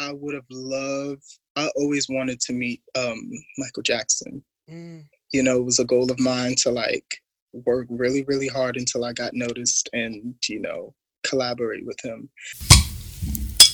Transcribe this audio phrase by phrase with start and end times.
[0.00, 1.38] I would have loved.
[1.56, 4.42] I always wanted to meet um, Michael Jackson.
[4.68, 5.04] Mm.
[5.30, 7.18] You know, it was a goal of mine to like
[7.52, 12.30] work really, really hard until I got noticed and you know collaborate with him.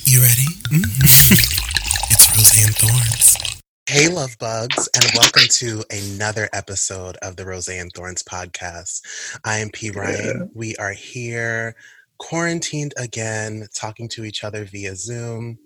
[0.05, 0.47] You ready?
[0.73, 1.05] Mm-hmm.
[2.11, 3.63] it's Roseanne Thorns.
[3.89, 9.39] Hey, love bugs, and welcome to another episode of the Roseanne Thorns podcast.
[9.45, 9.91] I am P.
[9.93, 10.39] Ryan.
[10.41, 10.47] Yeah.
[10.55, 11.77] We are here,
[12.19, 15.61] quarantined again, talking to each other via Zoom.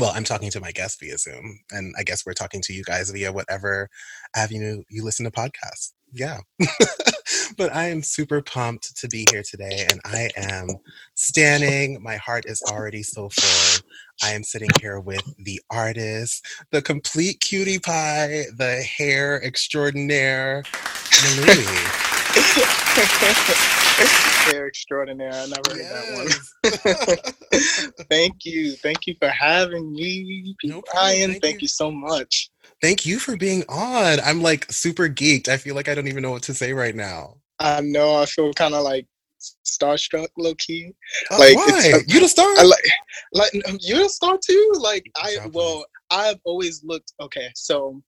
[0.00, 2.82] Well, I'm talking to my guest via Zoom, and I guess we're talking to you
[2.82, 3.90] guys via whatever
[4.34, 5.92] avenue you listen to podcasts.
[6.10, 6.38] Yeah.
[7.58, 10.68] but I am super pumped to be here today, and I am
[11.16, 12.02] standing.
[12.02, 13.84] My heart is already so full.
[14.22, 22.09] I am sitting here with the artist, the complete cutie pie, the hair extraordinaire, Malui.
[24.52, 25.32] hair extraordinaire.
[25.32, 26.28] I never heard that one.
[28.10, 28.72] thank you.
[28.72, 31.30] Thank you for having me, no Ryan.
[31.32, 31.62] Thank, thank you.
[31.62, 32.50] you so much.
[32.80, 34.20] Thank you for being on.
[34.20, 35.48] I'm like super geeked.
[35.48, 37.38] I feel like I don't even know what to say right now.
[37.58, 38.14] I know.
[38.16, 39.08] I feel kind of like
[39.64, 40.92] starstruck, low key.
[41.30, 41.94] Uh, like why?
[42.06, 42.46] You the star?
[42.58, 42.84] I like,
[43.32, 43.50] like
[43.80, 44.72] you're the star too.
[44.78, 47.12] Like I well, I've always looked.
[47.20, 48.00] Okay, so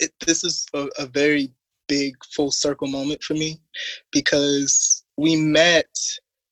[0.00, 1.52] it, this is a, a very
[1.88, 3.60] big full circle moment for me
[4.12, 5.86] because we met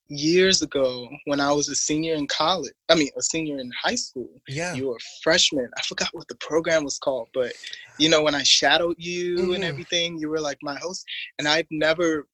[0.09, 2.73] years ago when I was a senior in college.
[2.89, 4.29] I mean, a senior in high school.
[4.47, 4.73] Yeah.
[4.73, 5.69] You were a freshman.
[5.77, 7.53] I forgot what the program was called, but
[7.97, 9.55] you know, when I shadowed you mm.
[9.55, 11.05] and everything, you were like my host.
[11.39, 12.27] And I've never,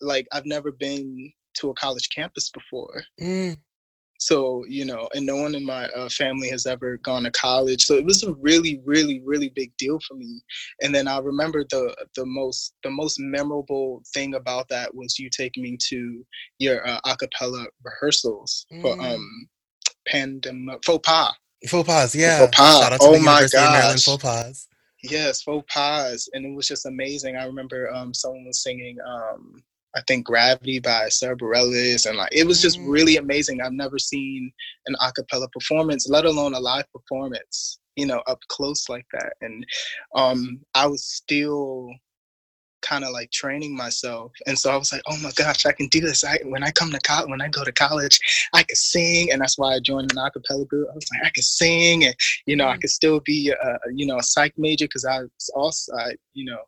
[0.00, 3.02] like, I've never been to a college campus before.
[3.20, 3.56] Mm
[4.18, 7.84] so you know and no one in my uh, family has ever gone to college.
[7.84, 10.40] So it was a really really really big deal for me.
[10.82, 15.30] And then i remember the the most the most memorable thing about that was you
[15.30, 16.26] taking me to
[16.58, 18.82] your uh, acapella rehearsals mm.
[18.82, 19.48] for um
[20.06, 21.32] pandemic faux pas.
[21.66, 22.38] Faux pas yeah.
[22.38, 22.98] faux pas.
[23.00, 24.66] oh my god faux pas.
[25.04, 26.28] Yes faux pas.
[26.32, 27.36] And it was just amazing.
[27.36, 29.62] I remember um someone was singing um
[29.96, 32.88] I think Gravity by Sara Bareilles, and like it was just mm.
[32.88, 33.60] really amazing.
[33.60, 34.52] I've never seen
[34.86, 39.32] an a cappella performance, let alone a live performance, you know, up close like that.
[39.40, 39.64] And
[40.14, 41.90] um, I was still
[42.80, 45.88] kind of like training myself, and so I was like, oh my gosh, I can
[45.88, 46.22] do this.
[46.22, 48.20] I when I come to college, when I go to college,
[48.52, 50.88] I can sing, and that's why I joined an a cappella group.
[50.90, 52.80] I was like, I can sing, and you know, I mm.
[52.82, 56.44] could still be a, you know a psych major because I was also I, you
[56.44, 56.60] know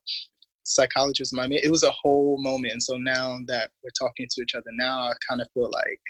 [0.70, 4.54] psychologist my it was a whole moment and so now that we're talking to each
[4.54, 6.00] other now i kind of feel like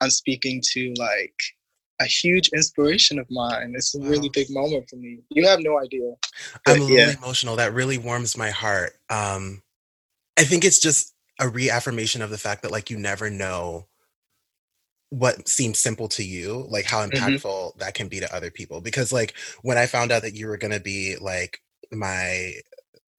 [0.00, 1.34] i'm speaking to like
[2.00, 4.08] a huge inspiration of mine it's a wow.
[4.08, 6.12] really big moment for me you have no idea
[6.64, 7.14] but, i'm a little yeah.
[7.18, 9.62] emotional that really warms my heart um
[10.36, 13.86] i think it's just a reaffirmation of the fact that like you never know
[15.10, 17.16] what seems simple to you like how mm-hmm.
[17.16, 17.78] impactful mm-hmm.
[17.78, 20.56] that can be to other people because like when i found out that you were
[20.56, 21.60] going to be like
[21.92, 22.52] my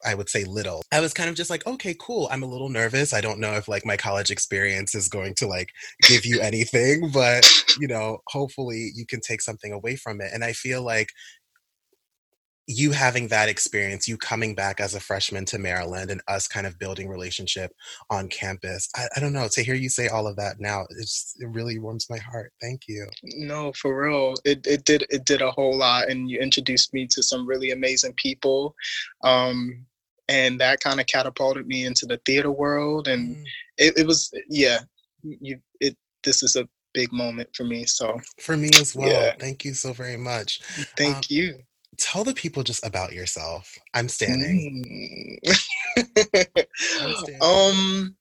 [0.05, 0.83] I would say little.
[0.91, 2.27] I was kind of just like, okay, cool.
[2.31, 3.13] I'm a little nervous.
[3.13, 5.71] I don't know if like my college experience is going to like
[6.03, 7.49] give you anything, but
[7.79, 10.31] you know, hopefully you can take something away from it.
[10.33, 11.09] And I feel like
[12.67, 16.65] you having that experience, you coming back as a freshman to Maryland and us kind
[16.65, 17.71] of building relationship
[18.09, 18.89] on campus.
[18.95, 21.77] I, I don't know, to hear you say all of that now, it's it really
[21.77, 22.53] warms my heart.
[22.61, 23.07] Thank you.
[23.23, 24.33] No, for real.
[24.45, 27.71] It it did it did a whole lot and you introduced me to some really
[27.71, 28.75] amazing people.
[29.23, 29.85] Um
[30.27, 33.43] and that kind of catapulted me into the theater world and mm.
[33.77, 34.79] it, it was yeah
[35.23, 39.33] you it this is a big moment for me so for me as well yeah.
[39.39, 40.61] thank you so very much
[40.97, 41.59] thank um, you
[41.97, 44.83] tell the people just about yourself i'm standing,
[45.45, 45.65] mm.
[47.01, 47.37] I'm standing.
[47.41, 48.15] um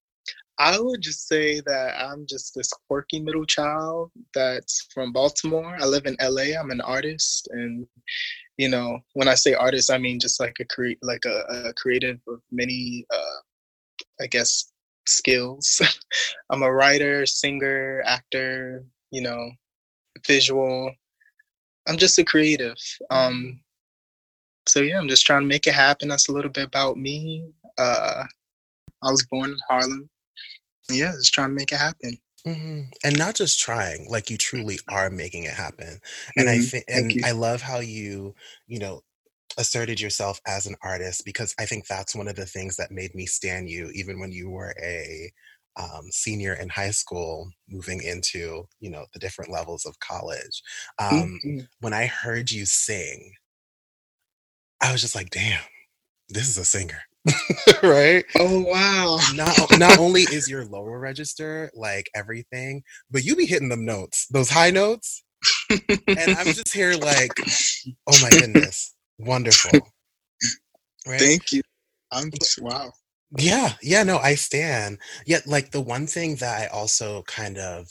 [0.59, 5.77] I would just say that I'm just this quirky middle child that's from Baltimore.
[5.81, 6.59] I live in LA.
[6.59, 7.87] I'm an artist, and
[8.57, 11.75] you know, when I say artist, I mean just like a cre- like a, a
[11.75, 13.41] creative of many, uh,
[14.21, 14.73] I guess,
[15.07, 15.81] skills.
[16.51, 18.85] I'm a writer, singer, actor.
[19.11, 19.51] You know,
[20.27, 20.93] visual.
[21.87, 22.77] I'm just a creative.
[23.11, 23.61] Um,
[24.67, 26.09] so yeah, I'm just trying to make it happen.
[26.09, 27.47] That's a little bit about me.
[27.77, 28.25] Uh,
[29.03, 30.09] I was born in Harlem.
[30.91, 32.17] Yeah, just trying to make it happen.
[32.47, 32.83] Mm-hmm.
[33.03, 35.99] And not just trying, like you truly are making it happen.
[36.37, 36.61] And mm-hmm.
[36.61, 38.35] I think, and I love how you,
[38.67, 39.01] you know,
[39.57, 43.15] asserted yourself as an artist because I think that's one of the things that made
[43.15, 45.33] me stand you, even when you were a
[45.77, 50.63] um, senior in high school, moving into, you know, the different levels of college.
[50.99, 51.59] Um, mm-hmm.
[51.81, 53.33] When I heard you sing,
[54.81, 55.63] I was just like, damn,
[56.29, 57.01] this is a singer.
[57.83, 58.25] right?
[58.39, 59.19] Oh wow.
[59.35, 64.27] Not not only is your lower register like everything, but you be hitting them notes,
[64.31, 65.23] those high notes.
[65.71, 67.33] and I'm just here like,
[68.07, 69.81] oh my goodness, wonderful.
[71.07, 71.21] Right?
[71.21, 71.63] Thank you.
[72.13, 72.93] I'm just, wow.
[73.37, 74.99] Yeah, yeah, no, I stand.
[75.27, 77.89] Yet, like the one thing that I also kind of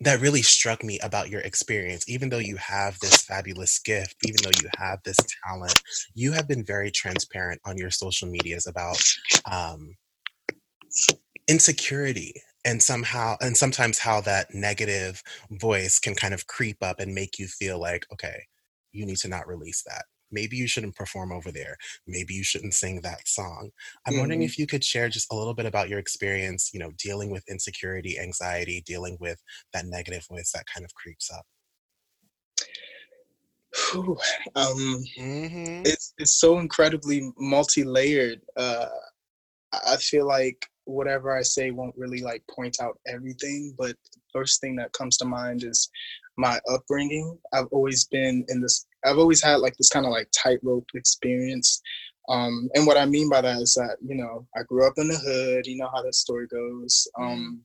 [0.00, 4.36] that really struck me about your experience, even though you have this fabulous gift, even
[4.42, 5.80] though you have this talent,
[6.14, 9.02] you have been very transparent on your social medias about
[9.50, 9.96] um,
[11.48, 12.34] insecurity
[12.64, 15.22] and somehow and sometimes how that negative
[15.52, 18.42] voice can kind of creep up and make you feel like okay
[18.92, 20.04] you need to not release that
[20.38, 23.70] maybe you shouldn't perform over there maybe you shouldn't sing that song
[24.06, 24.20] i'm mm-hmm.
[24.20, 27.30] wondering if you could share just a little bit about your experience you know dealing
[27.30, 29.38] with insecurity anxiety dealing with
[29.72, 31.46] that negative voice that kind of creeps up
[33.92, 34.16] Whew,
[34.54, 35.82] um, mm-hmm.
[35.84, 38.40] it's it's so incredibly multi-layered.
[38.56, 38.86] Uh,
[39.86, 44.60] I feel like whatever I say won't really like point out everything, but the first
[44.60, 45.90] thing that comes to mind is
[46.36, 47.38] my upbringing.
[47.52, 51.80] I've always been in this, I've always had like this kind of like tightrope experience.
[52.28, 55.08] Um, and what I mean by that is that, you know, I grew up in
[55.08, 57.06] the hood, you know how that story goes.
[57.18, 57.32] Mm-hmm.
[57.32, 57.60] Um,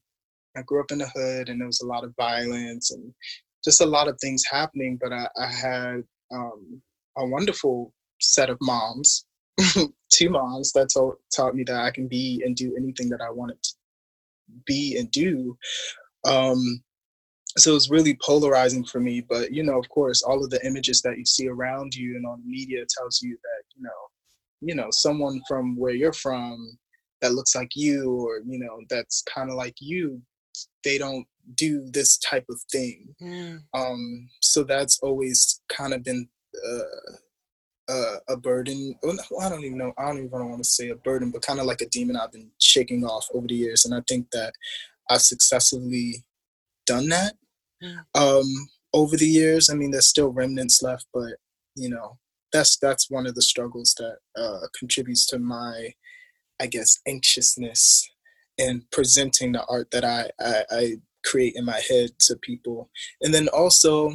[0.55, 3.13] I grew up in the hood and there was a lot of violence and
[3.63, 6.81] just a lot of things happening, but I, I had um,
[7.17, 9.25] a wonderful set of moms
[10.11, 13.29] two moms that taught taught me that I can be and do anything that I
[13.29, 13.73] wanted to
[14.65, 15.57] be and do.
[16.25, 16.83] Um,
[17.57, 19.21] so it's really polarizing for me.
[19.21, 22.25] But you know, of course, all of the images that you see around you and
[22.25, 23.89] on the media tells you that you know,
[24.61, 26.77] you know, someone from where you're from
[27.21, 30.21] that looks like you, or you know, that's kind of like you,
[30.83, 31.25] they don't
[31.55, 33.15] do this type of thing.
[33.21, 33.63] Mm.
[33.73, 36.27] Um, so that's always kind of been
[36.67, 38.95] uh, uh, a burden.
[39.03, 39.93] Well, I don't even know.
[39.97, 42.31] I don't even want to say a burden, but kind of like a demon I've
[42.31, 43.85] been shaking off over the years.
[43.85, 44.53] And I think that
[45.09, 46.23] I've successfully
[46.85, 47.33] done that.
[48.15, 48.45] Um,
[48.93, 49.69] over the years.
[49.69, 51.33] I mean, there's still remnants left, but
[51.75, 52.17] you know,
[52.51, 55.93] that's that's one of the struggles that uh, contributes to my,
[56.59, 58.09] I guess, anxiousness
[58.57, 60.95] in presenting the art that I, I, I
[61.25, 62.89] create in my head to people.
[63.21, 64.13] And then also,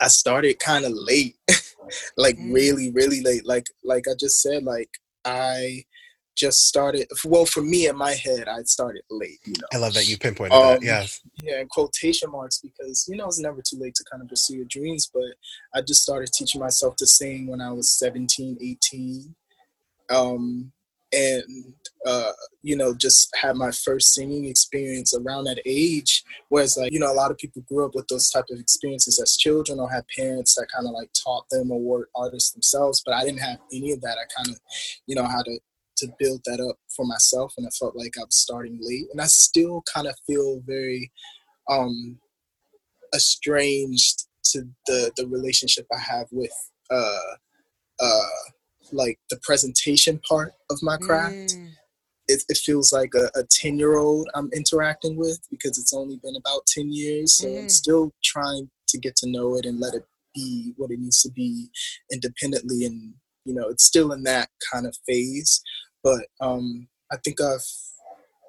[0.00, 1.36] I started kind of late,
[2.16, 2.52] like mm.
[2.52, 3.46] really, really late.
[3.46, 4.90] Like like I just said, like
[5.24, 5.84] I
[6.40, 7.06] just started.
[7.24, 9.38] Well, for me in my head, I started late.
[9.44, 10.82] You know, I love that you pinpointed um, that.
[10.82, 11.06] Yeah,
[11.42, 14.56] yeah, in quotation marks because you know it's never too late to kind of pursue
[14.56, 15.10] your dreams.
[15.12, 15.34] But
[15.74, 19.34] I just started teaching myself to sing when I was 17, 18.
[20.08, 20.72] Um,
[21.12, 21.42] and
[22.06, 22.32] uh,
[22.62, 27.12] you know just had my first singing experience around that age whereas like you know
[27.12, 30.04] a lot of people grew up with those type of experiences as children or had
[30.16, 33.58] parents that kind of like taught them or were artists themselves but i didn't have
[33.72, 34.60] any of that i kind of
[35.06, 35.58] you know had to
[36.00, 39.20] to build that up for myself and i felt like i was starting late and
[39.20, 41.10] i still kind of feel very
[41.70, 42.18] um
[43.14, 46.52] estranged to the the relationship i have with
[46.90, 47.34] uh
[48.00, 48.50] uh
[48.92, 51.56] like the presentation part of my craft.
[51.56, 51.70] Mm.
[52.28, 56.20] It, it, feels like a, a 10 year old I'm interacting with because it's only
[56.22, 57.34] been about 10 years.
[57.34, 57.62] So mm.
[57.62, 60.04] I'm still trying to get to know it and let it
[60.34, 61.68] be what it needs to be
[62.12, 62.84] independently.
[62.84, 63.14] And,
[63.44, 65.60] you know, it's still in that kind of phase.
[66.02, 67.64] But um, I think I've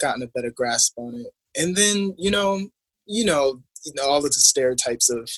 [0.02, 1.28] gotten a better grasp on it.
[1.62, 2.68] And then, you know,
[3.06, 5.30] you know, you know all of the stereotypes of,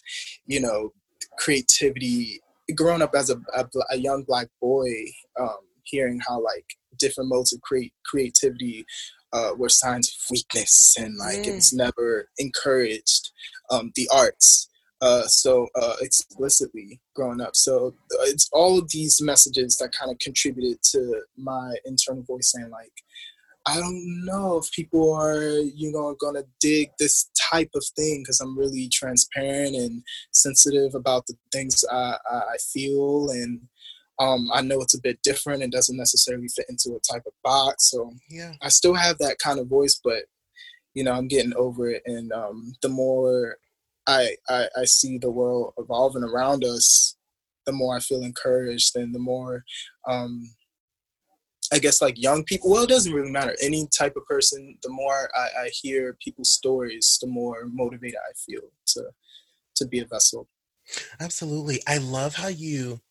[0.45, 0.91] you know,
[1.37, 2.41] creativity
[2.75, 4.89] growing up as a, a, a young black boy,
[5.39, 6.65] um, hearing how like
[6.97, 8.85] different modes of create creativity
[9.33, 11.47] uh, were signs of weakness and like mm.
[11.47, 13.31] it was never encouraged.
[13.69, 14.69] Um, the arts,
[15.03, 17.57] uh, so uh, explicitly growing up.
[17.57, 22.53] So uh, it's all of these messages that kind of contributed to my internal voice
[22.53, 22.93] saying like,
[23.65, 28.39] I don't know if people are, you know, gonna dig this type of thing because
[28.39, 33.61] I'm really transparent and sensitive about the things I, I feel, and
[34.19, 37.33] um, I know it's a bit different and doesn't necessarily fit into a type of
[37.43, 37.89] box.
[37.89, 40.23] So yeah, I still have that kind of voice, but
[40.93, 43.57] you know, I'm getting over it, and um, the more
[44.07, 47.15] I, I I see the world evolving around us,
[47.65, 49.63] the more I feel encouraged, and the more
[50.07, 50.49] um,
[51.71, 52.71] I guess like young people.
[52.71, 53.55] Well, it doesn't really matter.
[53.61, 54.77] Any type of person.
[54.83, 59.05] The more I, I hear people's stories, the more motivated I feel to
[59.75, 60.47] to be a vessel.
[61.19, 61.81] Absolutely.
[61.87, 63.01] I love how you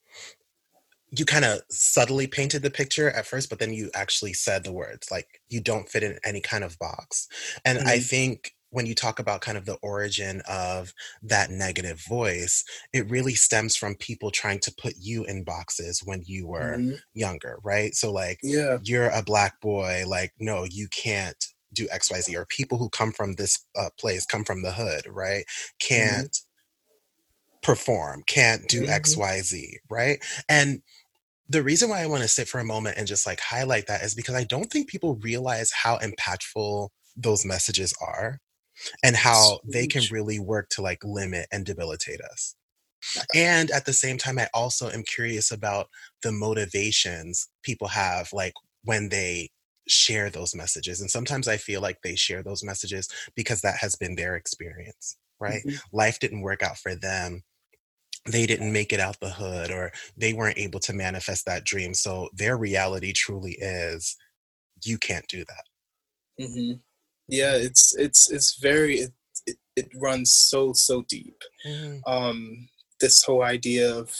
[1.10, 4.72] you kind of subtly painted the picture at first, but then you actually said the
[4.72, 7.28] words like you don't fit in any kind of box.
[7.64, 7.88] And mm-hmm.
[7.88, 13.08] I think when you talk about kind of the origin of that negative voice, it
[13.10, 16.94] really stems from people trying to put you in boxes when you were mm-hmm.
[17.14, 17.94] younger, right?
[17.94, 18.78] So, like, yeah.
[18.82, 21.36] you're a black boy, like, no, you can't
[21.74, 25.44] do xyz or people who come from this uh, place come from the hood right
[25.46, 25.94] mm-hmm.
[25.94, 27.58] can't mm-hmm.
[27.62, 28.90] perform can't do mm-hmm.
[28.90, 30.82] xyz right and
[31.48, 34.02] the reason why i want to sit for a moment and just like highlight that
[34.02, 38.38] is because i don't think people realize how impactful those messages are
[39.02, 42.54] and how they can really work to like limit and debilitate us.
[43.34, 45.88] And at the same time i also am curious about
[46.22, 48.52] the motivations people have like
[48.84, 49.50] when they
[49.88, 53.96] share those messages and sometimes i feel like they share those messages because that has
[53.96, 55.62] been their experience right?
[55.66, 55.96] Mm-hmm.
[55.96, 57.42] life didn't work out for them.
[58.30, 61.92] They didn't make it out the hood or they weren't able to manifest that dream.
[61.92, 64.16] So their reality truly is
[64.84, 66.44] you can't do that.
[66.44, 66.74] Mm-hmm.
[67.32, 69.12] Yeah it's it's it's very it,
[69.46, 71.36] it, it runs so so deep
[71.66, 71.96] mm-hmm.
[72.06, 72.68] um
[73.00, 74.14] this whole idea of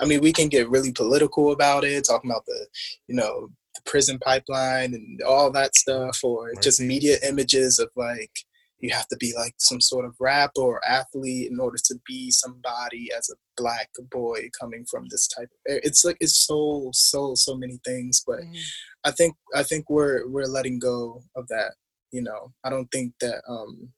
[0.00, 2.66] I mean, we can get really political about it, talking about the,
[3.08, 6.62] you know, the prison pipeline and all that stuff, or right.
[6.62, 8.30] just media images of like
[8.78, 12.30] you have to be like some sort of rapper or athlete in order to be
[12.30, 17.34] somebody as a black boy coming from this type of it's like it's so so
[17.34, 18.58] so many things but mm.
[19.04, 21.72] i think i think we're we're letting go of that
[22.16, 23.90] you know i don't think that um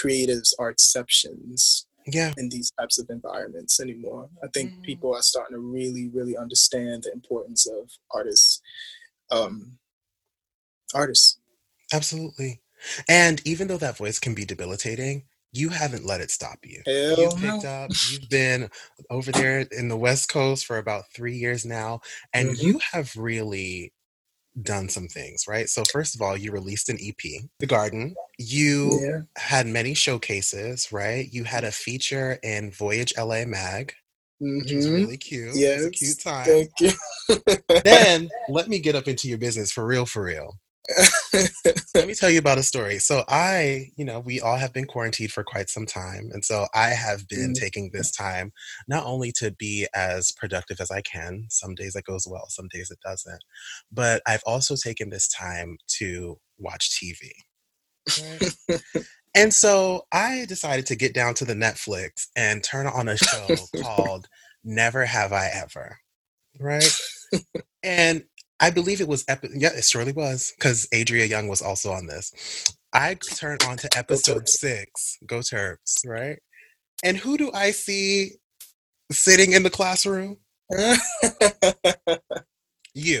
[0.00, 4.82] creatives are exceptions yeah in these types of environments anymore i think mm.
[4.82, 8.62] people are starting to really really understand the importance of artists
[9.32, 9.78] um
[10.94, 11.38] artists
[11.92, 12.60] absolutely
[13.08, 15.24] and even though that voice can be debilitating
[15.56, 16.82] you haven't let it stop you.
[16.84, 17.70] Hell you've picked no.
[17.70, 18.68] up, you've been
[19.08, 22.00] over there in the West Coast for about three years now,
[22.32, 22.66] and mm-hmm.
[22.66, 23.92] you have really
[24.62, 25.68] done some things, right?
[25.68, 28.14] So first of all, you released an EP, The Garden.
[28.38, 29.20] You yeah.
[29.36, 31.26] had many showcases, right?
[31.30, 33.94] You had a feature in Voyage LA Mag,
[34.42, 34.58] mm-hmm.
[34.58, 34.94] which was mm-hmm.
[34.94, 35.54] really cute.
[35.54, 36.44] Yeah, a cute time.
[36.44, 36.92] Thank you.
[37.84, 40.56] then let me get up into your business for real, for real.
[41.94, 42.98] Let me tell you about a story.
[42.98, 46.30] So I, you know, we all have been quarantined for quite some time.
[46.32, 48.52] And so I have been mm taking this time
[48.88, 51.46] not only to be as productive as I can.
[51.50, 53.40] Some days it goes well, some days it doesn't.
[53.92, 57.30] But I've also taken this time to watch TV.
[58.20, 58.82] Right?
[59.36, 63.54] and so I decided to get down to the Netflix and turn on a show
[63.82, 64.26] called
[64.64, 65.98] Never Have I Ever.
[66.58, 66.90] Right?
[67.82, 68.24] and
[68.64, 72.06] I believe it was epi- yeah, it surely was because Adria Young was also on
[72.06, 72.32] this.
[72.94, 76.38] I turn on to episode six, Go Terps, right?
[77.04, 78.36] And who do I see
[79.12, 80.38] sitting in the classroom?
[82.94, 83.20] you.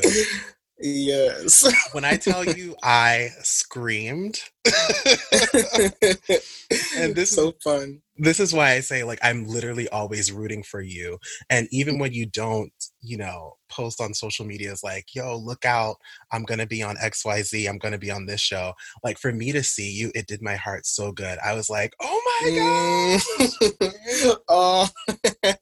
[0.78, 1.64] Yes.
[1.92, 4.40] when I tell you I screamed.
[4.64, 4.72] and
[7.14, 8.00] this so is so fun.
[8.16, 11.18] This is why I say like I'm literally always rooting for you.
[11.50, 15.64] And even when you don't, you know, post on social media is like, yo, look
[15.64, 15.96] out,
[16.32, 18.72] I'm gonna be on XYZ, I'm gonna be on this show.
[19.02, 21.38] Like for me to see you, it did my heart so good.
[21.44, 23.20] I was like, oh my
[24.20, 24.36] god.
[24.48, 24.88] oh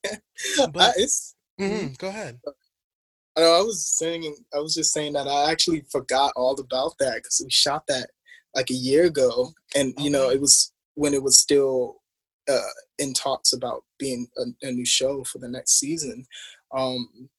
[0.72, 2.40] but, it's mm, go ahead.
[3.36, 6.94] I know I was saying I was just saying that I actually forgot all about
[6.98, 8.10] that because we shot that
[8.54, 12.02] like a year ago, and you know it was when it was still
[12.50, 12.60] uh,
[12.98, 16.26] in talks about being a, a, new show for the next season.
[16.74, 17.30] Um,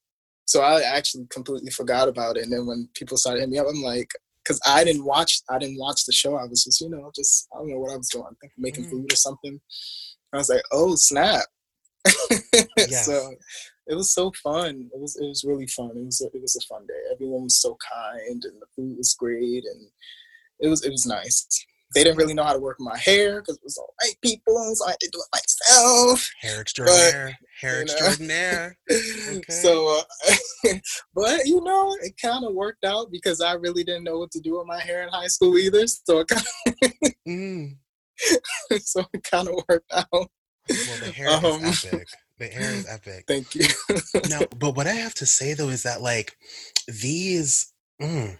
[0.46, 3.68] so I actually completely forgot about it, and then when people started hitting me up,
[3.70, 4.10] I'm like,
[4.44, 6.36] because I didn't watch I didn't watch the show.
[6.36, 8.26] I was just you know just I don't know what I was doing.
[8.26, 8.90] I think making mm.
[8.90, 9.60] food or something.
[10.34, 11.46] I was like, oh snap.
[12.78, 13.06] yes.
[13.06, 13.34] So
[13.88, 14.90] it was so fun.
[14.94, 15.92] It was it was really fun.
[15.96, 17.12] It was a, it was a fun day.
[17.12, 19.88] Everyone was so kind, and the food was great, and
[20.60, 21.48] it was it was nice.
[21.94, 24.74] They didn't really know how to work my hair because it was all white people,
[24.76, 26.28] so I had to do it myself.
[26.42, 28.78] Hair extraordinaire, but, hair extraordinaire.
[29.30, 29.54] Okay.
[29.54, 30.74] So, uh,
[31.14, 34.40] but you know, it kind of worked out because I really didn't know what to
[34.40, 35.86] do with my hair in high school either.
[35.88, 37.78] So it kind of, mm.
[38.82, 40.30] so it kind of worked out.
[40.70, 42.08] Well, the hair um, is epic.
[42.40, 43.26] The hair is epic.
[43.28, 43.68] Thank you.
[44.30, 46.36] no, but what I have to say though is that like
[46.88, 48.38] these mm,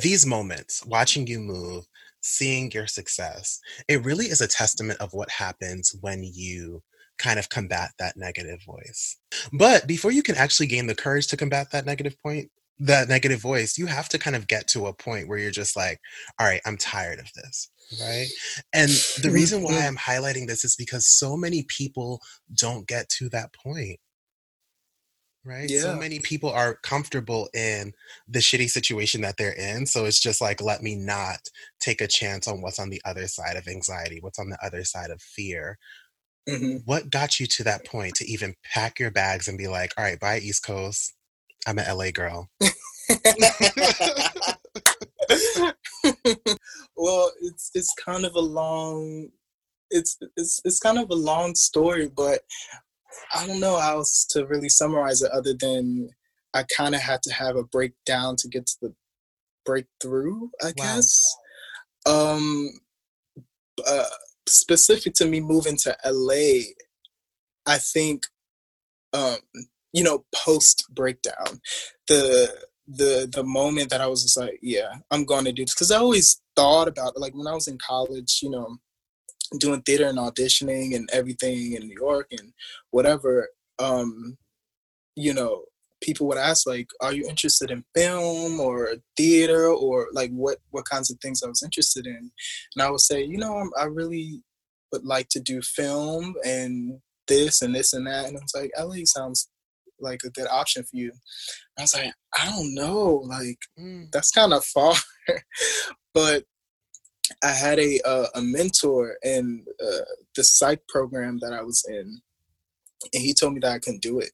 [0.00, 1.86] these moments, watching you move,
[2.20, 6.82] seeing your success, it really is a testament of what happens when you
[7.18, 9.16] kind of combat that negative voice.
[9.52, 13.40] But before you can actually gain the courage to combat that negative point, that negative
[13.40, 15.98] voice, you have to kind of get to a point where you're just like,
[16.38, 17.70] all right, I'm tired of this
[18.00, 18.26] right?
[18.72, 18.90] And
[19.22, 22.20] the reason why I'm highlighting this is because so many people
[22.54, 23.98] don't get to that point.
[25.44, 25.70] Right?
[25.70, 25.80] Yeah.
[25.80, 27.92] So many people are comfortable in
[28.26, 29.86] the shitty situation that they're in.
[29.86, 31.38] So it's just like, let me not
[31.80, 34.84] take a chance on what's on the other side of anxiety, what's on the other
[34.84, 35.78] side of fear.
[36.46, 36.78] Mm-hmm.
[36.84, 40.04] What got you to that point to even pack your bags and be like, all
[40.04, 41.14] right, bye, East Coast.
[41.68, 42.48] I'm an LA girl.
[46.96, 49.28] well, it's it's kind of a long
[49.90, 52.40] it's it's it's kind of a long story, but
[53.34, 56.08] I don't know how else to really summarize it other than
[56.54, 58.94] I kind of had to have a breakdown to get to the
[59.66, 60.72] breakthrough, I wow.
[60.76, 61.36] guess.
[62.06, 62.70] Um,
[63.86, 64.04] uh,
[64.46, 66.62] specific to me moving to LA,
[67.66, 68.22] I think,
[69.12, 69.36] um,
[69.92, 71.60] you know, post breakdown,
[72.08, 72.52] the
[72.86, 75.90] the the moment that I was just like, yeah, I'm going to do this because
[75.90, 77.18] I always thought about.
[77.18, 78.78] Like when I was in college, you know,
[79.58, 82.52] doing theater and auditioning and everything in New York and
[82.90, 83.48] whatever.
[83.78, 84.36] Um,
[85.16, 85.64] you know,
[86.02, 90.88] people would ask like, "Are you interested in film or theater or like what what
[90.88, 92.30] kinds of things I was interested in?"
[92.74, 94.42] And I would say, you know, I'm, I really
[94.92, 98.26] would like to do film and this and this and that.
[98.26, 99.48] And I was like, LA sounds
[100.00, 101.12] like a good option for you.
[101.78, 104.10] I was like, I don't know, like mm.
[104.12, 104.94] that's kind of far,
[106.14, 106.44] but
[107.42, 112.20] I had a uh, a mentor in uh, the psych program that I was in,
[113.12, 114.30] and he told me that I couldn't do it.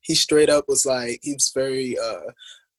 [0.00, 2.32] He straight up was like, he was very uh,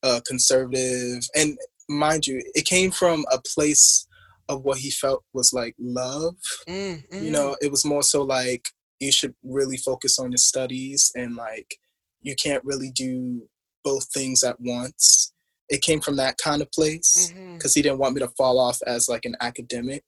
[0.03, 1.57] uh, conservative, and
[1.89, 4.07] mind you, it came from a place
[4.49, 6.35] of what he felt was like love.
[6.67, 7.23] Mm, mm.
[7.23, 8.65] You know, it was more so like
[8.99, 11.77] you should really focus on your studies and like
[12.21, 13.47] you can't really do
[13.83, 15.33] both things at once.
[15.69, 17.79] It came from that kind of place because mm-hmm.
[17.79, 20.03] he didn't want me to fall off as like an academic.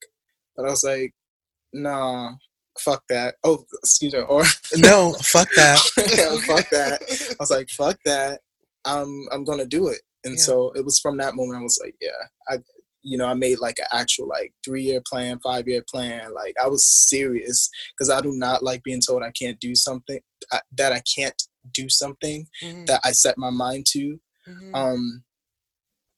[0.55, 1.13] But I was like,
[1.71, 2.33] nah,
[2.79, 3.35] fuck that.
[3.43, 4.19] Oh, excuse me.
[4.19, 4.43] Or
[4.75, 5.79] no, fuck that.
[5.97, 7.01] yeah, fuck that.
[7.01, 8.41] I was like, fuck that.
[8.85, 10.01] I'm I'm gonna do it.
[10.25, 10.43] And yeah.
[10.43, 12.11] so it was from that moment I was like, yeah,
[12.49, 12.59] I
[13.03, 16.33] you know, I made like an actual like three year plan, five year plan.
[16.33, 20.19] Like I was serious because I do not like being told I can't do something
[20.51, 21.35] I, that I can't
[21.71, 22.85] do something mm-hmm.
[22.85, 24.19] that I set my mind to.
[24.47, 24.75] Mm-hmm.
[24.75, 25.23] Um,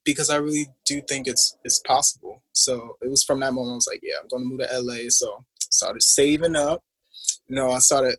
[0.03, 2.43] because I really do think it's it's possible.
[2.53, 4.79] So it was from that moment I was like, yeah, I'm going to move to
[4.79, 5.09] LA.
[5.09, 6.83] So started saving up.
[7.47, 8.17] You know, I started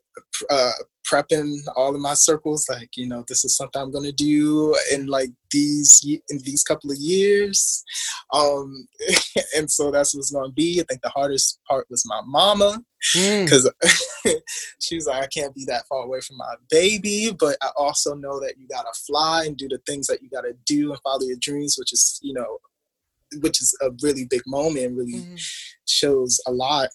[0.50, 0.73] uh,
[1.06, 4.77] prepping all of my circles like you know this is something i'm going to do
[4.92, 7.85] in like these in these couple of years
[8.33, 8.87] um
[9.57, 12.83] and so that's what's to be i think the hardest part was my mama
[13.14, 13.71] because
[14.27, 14.35] mm.
[14.81, 18.14] she was like i can't be that far away from my baby but i also
[18.14, 21.23] know that you gotta fly and do the things that you gotta do and follow
[21.23, 22.59] your dreams which is you know
[23.40, 25.40] which is a really big moment really mm.
[25.87, 26.88] shows a lot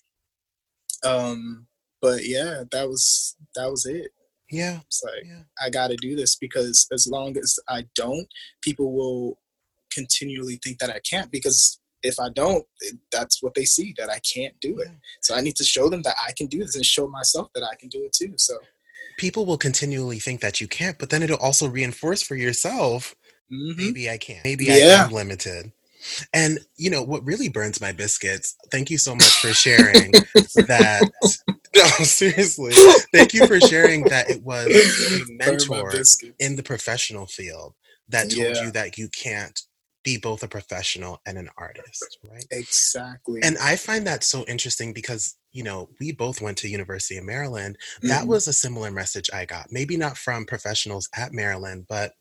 [1.04, 1.67] um
[2.02, 4.12] but yeah, that was that was it.
[4.50, 4.80] Yeah.
[4.86, 5.43] It's like yeah.
[5.62, 8.28] I got to do this because as long as I don't,
[8.62, 9.38] people will
[9.93, 12.65] continually think that I can't because if I don't,
[13.11, 14.89] that's what they see that I can't do it.
[15.21, 17.63] So I need to show them that I can do this and show myself that
[17.63, 18.33] I can do it too.
[18.37, 18.57] So
[19.17, 23.15] people will continually think that you can't, but then it'll also reinforce for yourself.
[23.51, 23.85] Mm-hmm.
[23.85, 24.43] Maybe I can't.
[24.43, 25.01] Maybe yeah.
[25.01, 25.71] I am limited.
[26.33, 28.55] And you know what really burns my biscuits?
[28.71, 31.11] Thank you so much for sharing that
[31.75, 32.73] no, seriously.
[33.13, 34.67] Thank you for sharing that it was
[35.29, 35.93] a mentor
[36.39, 37.75] in the professional field
[38.09, 38.63] that told yeah.
[38.63, 39.61] you that you can't
[40.03, 42.45] be both a professional and an artist, right?
[42.51, 43.41] Exactly.
[43.43, 47.25] And I find that so interesting because, you know, we both went to University of
[47.25, 47.77] Maryland.
[48.01, 48.29] That mm-hmm.
[48.29, 49.67] was a similar message I got.
[49.71, 52.13] Maybe not from professionals at Maryland, but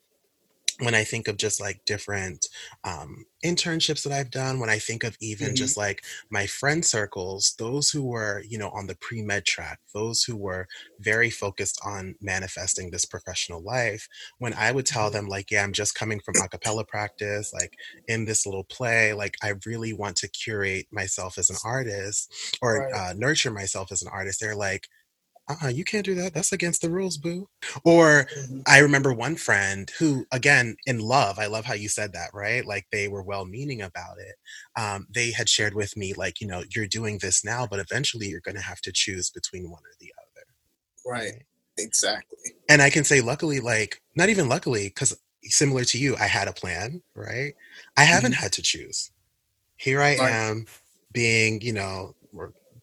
[0.81, 2.47] when I think of just like different
[2.83, 5.55] um, internships that I've done, when I think of even mm-hmm.
[5.55, 9.79] just like my friend circles, those who were, you know, on the pre med track,
[9.93, 10.67] those who were
[10.99, 14.07] very focused on manifesting this professional life,
[14.39, 15.17] when I would tell mm-hmm.
[15.17, 17.75] them, like, yeah, I'm just coming from a cappella practice, like
[18.07, 22.89] in this little play, like, I really want to curate myself as an artist or
[22.91, 22.93] right.
[22.93, 24.87] uh, nurture myself as an artist, they're like,
[25.49, 26.33] uh-uh, you can't do that.
[26.33, 27.47] That's against the rules, boo.
[27.83, 28.61] Or mm-hmm.
[28.67, 32.65] I remember one friend who, again, in love, I love how you said that, right?
[32.65, 34.35] Like they were well meaning about it.
[34.79, 38.27] Um, they had shared with me, like, you know, you're doing this now, but eventually
[38.27, 40.45] you're going to have to choose between one or the other.
[41.05, 41.43] Right.
[41.77, 42.37] Exactly.
[42.69, 46.47] And I can say, luckily, like, not even luckily, because similar to you, I had
[46.47, 47.55] a plan, right?
[47.97, 48.43] I haven't mm-hmm.
[48.43, 49.11] had to choose.
[49.77, 50.31] Here I right.
[50.31, 50.65] am
[51.11, 52.15] being, you know,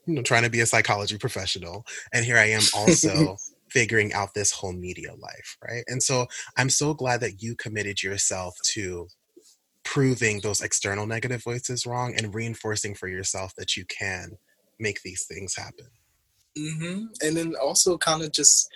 [0.08, 3.36] you know trying to be a psychology professional and here i am also
[3.70, 8.02] figuring out this whole media life right and so i'm so glad that you committed
[8.02, 9.06] yourself to
[9.84, 14.30] proving those external negative voices wrong and reinforcing for yourself that you can
[14.80, 15.86] make these things happen
[16.56, 17.04] mm-hmm.
[17.20, 18.68] and then also kind of just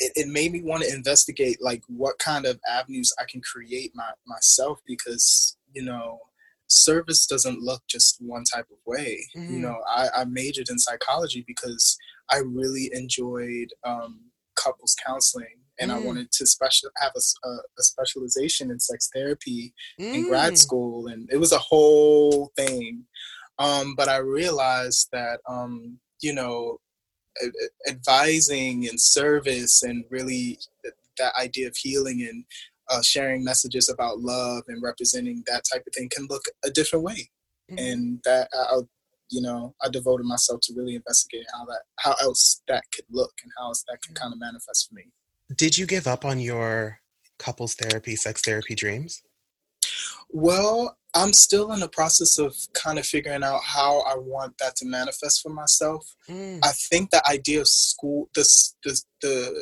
[0.00, 3.92] it, it made me want to investigate like what kind of avenues i can create
[3.94, 6.18] my myself because you know
[6.70, 9.18] service doesn't look just one type of way.
[9.36, 9.54] Mm-hmm.
[9.54, 11.98] You know, I, I, majored in psychology because
[12.30, 14.20] I really enjoyed um,
[14.56, 15.94] couples counseling and mm.
[15.94, 20.14] I wanted to special have a, a, a, specialization in sex therapy mm.
[20.14, 20.58] in grad mm.
[20.58, 23.04] school, and it was a whole thing.
[23.58, 26.78] Um, but I realized that um, you know,
[27.88, 30.58] advising and service and really
[31.18, 32.44] that idea of healing and
[32.90, 37.04] uh, sharing messages about love and representing that type of thing can look a different
[37.04, 37.30] way.
[37.70, 37.78] Mm-hmm.
[37.78, 38.80] And that I,
[39.30, 43.32] you know, I devoted myself to really investigating how that, how else that could look
[43.42, 45.04] and how else that can kind of manifest for me.
[45.56, 47.00] Did you give up on your
[47.38, 49.22] couples therapy, sex therapy dreams?
[50.28, 54.76] Well, I'm still in the process of kind of figuring out how I want that
[54.76, 56.06] to manifest for myself.
[56.28, 56.60] Mm.
[56.62, 59.52] I think the idea of school, this, this, the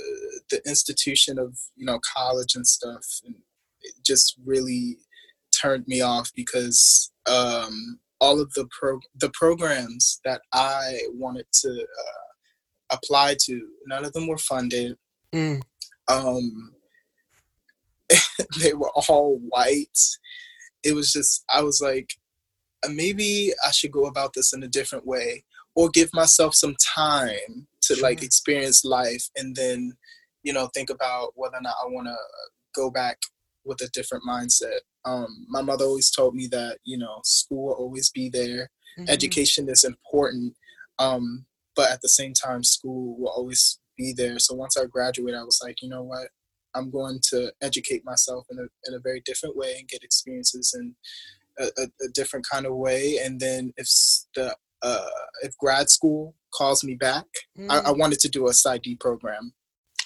[0.51, 3.35] the institution of you know college and stuff, and
[3.81, 4.99] it just really
[5.61, 11.71] turned me off because um, all of the pro the programs that I wanted to
[11.71, 14.97] uh, apply to, none of them were funded.
[15.35, 15.63] Mm.
[16.09, 16.75] Um,
[18.61, 19.99] they were all white
[20.83, 22.11] it was just I was like,
[22.85, 26.77] uh, maybe I should go about this in a different way, or give myself some
[26.95, 28.03] time to sure.
[28.03, 29.93] like experience life, and then
[30.43, 32.17] you know think about whether or not I want to
[32.75, 33.19] go back
[33.65, 34.81] with a different mindset.
[35.05, 39.09] Um, my mother always told me that you know school will always be there, mm-hmm.
[39.09, 40.55] education is important,
[40.99, 44.39] um, but at the same time, school will always be there.
[44.39, 46.29] So once I graduated, I was like, you know what,
[46.75, 50.77] I'm going to educate myself in a, in a very different way and get experiences
[50.79, 50.95] in
[51.59, 53.19] a, a, a different kind of way.
[53.23, 53.89] And then if
[54.35, 55.07] the uh,
[55.43, 57.27] if grad school calls me back,
[57.59, 57.67] mm.
[57.71, 57.99] I, I, mm.
[57.99, 59.53] wanted to do a PsyD program.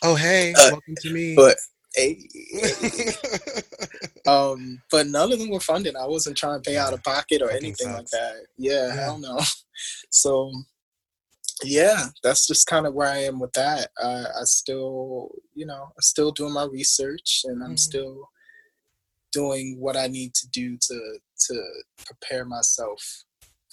[0.02, 1.34] Oh hey, uh, welcome to me.
[1.36, 1.56] But
[1.94, 2.26] hey,
[4.26, 5.94] um, but none of them were funded.
[5.94, 8.46] I wasn't trying to pay out of pocket or anything like that.
[8.56, 9.38] Yeah, yeah, hell no.
[10.10, 10.52] So
[11.64, 13.90] yeah, that's just kind of where I am with that.
[14.00, 17.76] Uh, I still, you know, I'm still doing my research and I'm mm-hmm.
[17.76, 18.28] still
[19.32, 21.62] doing what I need to do to to
[22.06, 23.24] prepare myself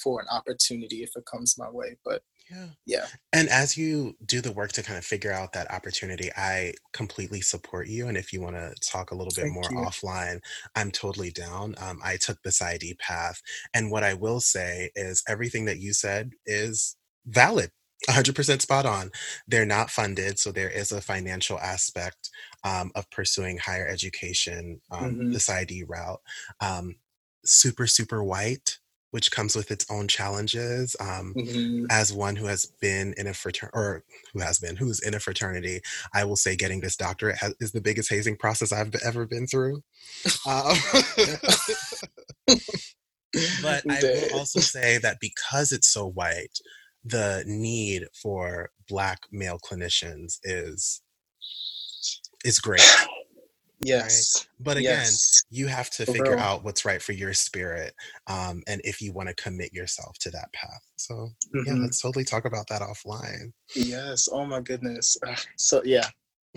[0.02, 1.98] for an opportunity if it comes my way.
[2.04, 2.66] But yeah.
[2.86, 3.06] Yeah.
[3.32, 7.42] And as you do the work to kind of figure out that opportunity, I completely
[7.42, 8.08] support you.
[8.08, 9.88] And if you want to talk a little bit Thank more you.
[9.88, 10.40] offline,
[10.76, 11.76] I'm totally down.
[11.78, 13.40] Um, I took this ID path.
[13.74, 16.96] And what I will say is everything that you said is
[17.28, 17.70] valid
[18.08, 19.12] 100% spot on.
[19.48, 22.30] They're not funded, so there is a financial aspect
[22.64, 25.32] um, of pursuing higher education, um, mm-hmm.
[25.32, 26.22] the PsyD route.
[26.62, 26.96] Um,
[27.46, 28.78] super, super white,
[29.12, 30.96] which comes with its own challenges.
[31.00, 31.86] Um, mm-hmm.
[31.90, 35.20] As one who has been in a fraternity, or who has been, who's in a
[35.20, 35.82] fraternity,
[36.14, 39.48] I will say getting this doctorate has, is the biggest hazing process I've ever been
[39.48, 39.82] through.
[40.48, 40.76] Um,
[43.62, 46.60] but I will also say that because it's so white,
[47.04, 51.02] the need for black male clinicians is
[52.44, 52.82] is great
[53.82, 54.48] yes right?
[54.60, 55.44] but again yes.
[55.50, 57.94] you have to figure out what's right for your spirit
[58.28, 61.60] um, and if you want to commit yourself to that path so mm-hmm.
[61.66, 65.18] yeah let's totally talk about that offline yes oh my goodness
[65.56, 66.08] so yeah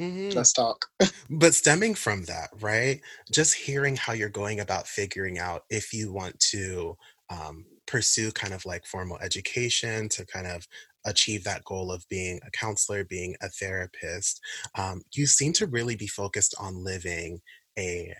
[0.00, 0.36] Mm-hmm.
[0.36, 0.86] Let's talk.
[1.30, 3.00] but stemming from that, right?
[3.30, 6.96] Just hearing how you're going about figuring out if you want to
[7.30, 10.66] um, pursue kind of like formal education to kind of
[11.04, 14.40] achieve that goal of being a counselor, being a therapist,
[14.78, 17.42] um, you seem to really be focused on living
[17.78, 18.14] a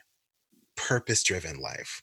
[0.77, 2.03] purpose driven life.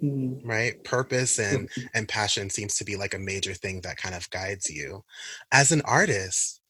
[0.00, 0.48] Mm-hmm.
[0.48, 4.30] right purpose and and passion seems to be like a major thing that kind of
[4.30, 5.02] guides you
[5.50, 6.60] as an artist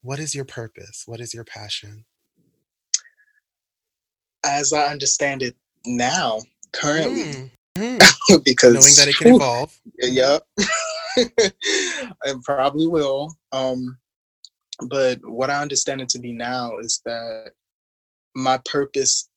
[0.00, 2.06] what is your purpose what is your passion
[4.42, 6.38] as i understand it now
[6.72, 7.50] currently mm.
[7.78, 8.36] Mm-hmm.
[8.44, 9.78] because knowing that it can evolve.
[9.98, 10.38] Yeah,
[11.16, 13.34] it probably will.
[13.52, 13.98] Um,
[14.88, 17.52] but what I understand it to be now is that
[18.34, 19.28] my purpose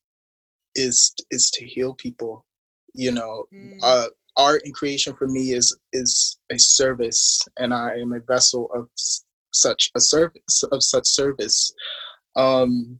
[0.74, 2.44] is is to heal people.
[2.94, 3.78] You know, mm.
[3.82, 8.70] uh, art and creation for me is is a service, and I am a vessel
[8.74, 8.88] of
[9.52, 11.72] such a service of such service.
[12.36, 12.98] Um,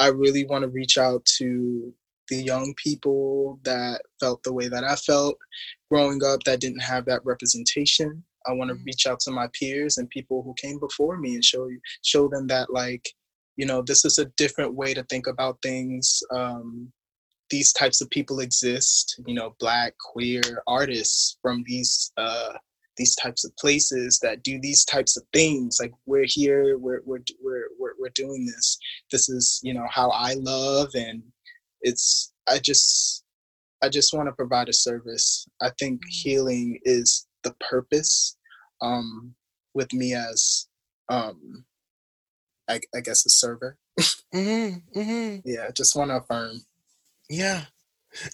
[0.00, 1.92] I really want to reach out to
[2.28, 5.36] the young people that felt the way that I felt
[5.90, 8.24] growing up that didn't have that representation.
[8.46, 8.84] I want to mm-hmm.
[8.84, 11.68] reach out to my peers and people who came before me and show
[12.02, 13.08] show them that like,
[13.56, 16.22] you know, this is a different way to think about things.
[16.30, 16.92] Um,
[17.50, 19.20] these types of people exist.
[19.26, 22.54] You know, black queer artists from these uh,
[22.96, 25.78] these types of places that do these types of things.
[25.80, 28.78] Like we're here, we're we're we're we're, we're doing this.
[29.10, 31.22] This is you know how I love and
[31.84, 33.24] it's i just
[33.82, 36.08] i just want to provide a service i think mm.
[36.08, 38.36] healing is the purpose
[38.82, 39.34] um
[39.74, 40.66] with me as
[41.08, 41.64] um
[42.68, 43.78] I, I guess a server
[44.34, 45.40] mm-hmm, mm-hmm.
[45.44, 46.62] Yeah, just want to affirm.
[47.28, 47.64] Yeah,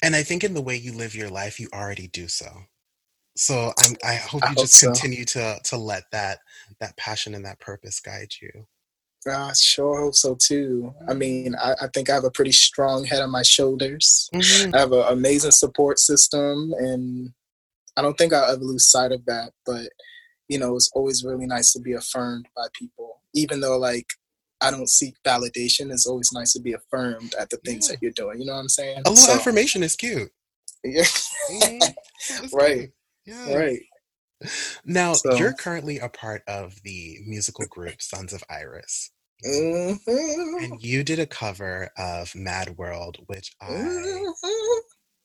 [0.03, 2.47] and I think in the way you live your life, you already do so.
[3.37, 5.41] So I'm, I hope you I just hope continue so.
[5.41, 6.39] to to let that
[6.81, 8.67] that passion and that purpose guide you.
[9.27, 10.95] I sure hope so too.
[11.09, 14.31] I mean, I, I, think I have a pretty strong head on my shoulders.
[14.35, 14.75] Mm-hmm.
[14.75, 17.31] I have an amazing support system, and
[17.97, 19.53] I don't think I'll ever lose sight of that.
[19.67, 19.91] But
[20.49, 24.07] you know, it's always really nice to be affirmed by people, even though like
[24.61, 25.93] I don't seek validation.
[25.93, 27.95] It's always nice to be affirmed at the things yeah.
[27.95, 28.41] that you're doing.
[28.41, 29.03] You know what I'm saying?
[29.05, 30.31] A little so, affirmation is cute.
[30.83, 31.03] Yeah.
[31.03, 32.47] mm-hmm.
[32.57, 32.91] right.
[33.27, 33.55] Yeah.
[33.55, 33.81] Right.
[34.85, 35.35] Now, so.
[35.37, 39.11] you're currently a part of the musical group Sons of Iris.
[39.45, 40.65] Mm-hmm.
[40.65, 44.79] And you did a cover of Mad World, which I mm-hmm.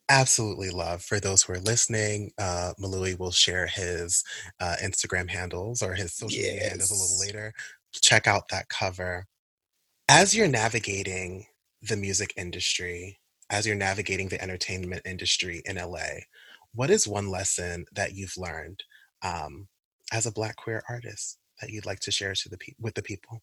[0.10, 1.02] absolutely love.
[1.02, 4.24] For those who are listening, uh, Malui will share his
[4.60, 6.54] uh, Instagram handles or his social yes.
[6.54, 7.54] media handles a little later.
[7.94, 9.26] Check out that cover.
[10.08, 11.46] As you're navigating
[11.82, 16.22] the music industry, as you're navigating the entertainment industry in LA,
[16.74, 18.84] what is one lesson that you've learned
[19.24, 19.68] um,
[20.12, 23.02] as a Black queer artist that you'd like to share to the pe- with the
[23.02, 23.42] people?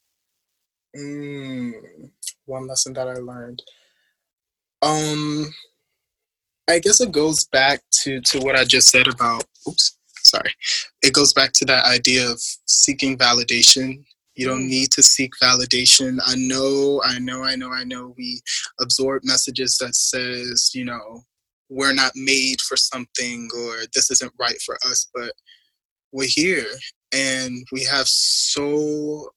[0.96, 2.11] Mm,
[2.46, 3.62] one lesson that I learned.
[4.82, 5.52] Um,
[6.68, 9.44] I guess it goes back to to what I just said about.
[9.68, 10.54] Oops, sorry.
[11.02, 14.04] It goes back to that idea of seeking validation.
[14.35, 14.70] You don't mm.
[14.70, 16.18] need to seek validation.
[16.24, 18.14] I know, I know, I know, I know.
[18.16, 18.40] We
[18.80, 21.22] absorb messages that says, you know,
[21.68, 25.32] we're not made for something or this isn't right for us, but
[26.12, 26.66] we're here
[27.12, 29.31] and we have so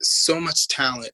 [0.00, 1.12] so much talent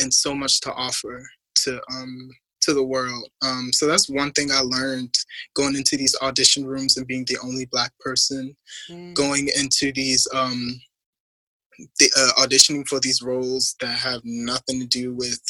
[0.00, 1.22] and so much to offer
[1.54, 2.30] to um
[2.66, 3.28] to the world.
[3.42, 5.14] Um, so that's one thing I learned
[5.54, 8.56] going into these audition rooms and being the only black person,
[8.90, 9.14] mm.
[9.14, 10.80] going into these um,
[11.98, 15.40] the, uh, auditioning for these roles that have nothing to do with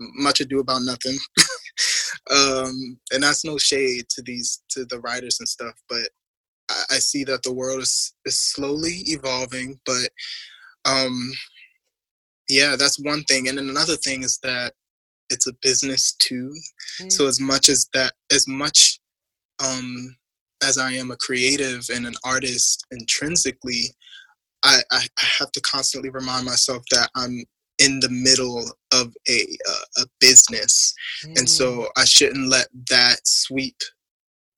[0.00, 1.16] much ado about nothing.
[2.30, 6.08] um, and that's no shade to these to the writers and stuff, but
[6.90, 10.08] I, see that the world is is slowly evolving, but
[10.86, 11.32] um
[12.48, 14.72] yeah that's one thing and then another thing is that
[15.30, 16.52] it's a business too
[17.00, 17.10] mm.
[17.10, 19.00] so as much as that as much
[19.64, 20.14] um
[20.62, 23.84] as i am a creative and an artist intrinsically
[24.64, 27.44] i i, I have to constantly remind myself that i'm
[27.78, 31.38] in the middle of a uh, a business mm.
[31.38, 31.86] and so mm.
[31.96, 33.76] i shouldn't let that sweep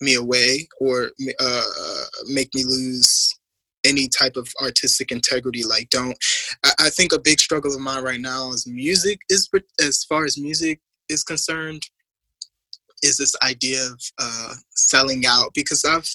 [0.01, 1.63] me away or uh,
[2.29, 3.35] make me lose
[3.85, 5.65] any type of artistic integrity.
[5.65, 6.17] Like, don't.
[6.65, 9.21] I, I think a big struggle of mine right now is music.
[9.29, 9.49] Is
[9.81, 11.83] as far as music is concerned,
[13.03, 16.09] is this idea of uh, selling out because I've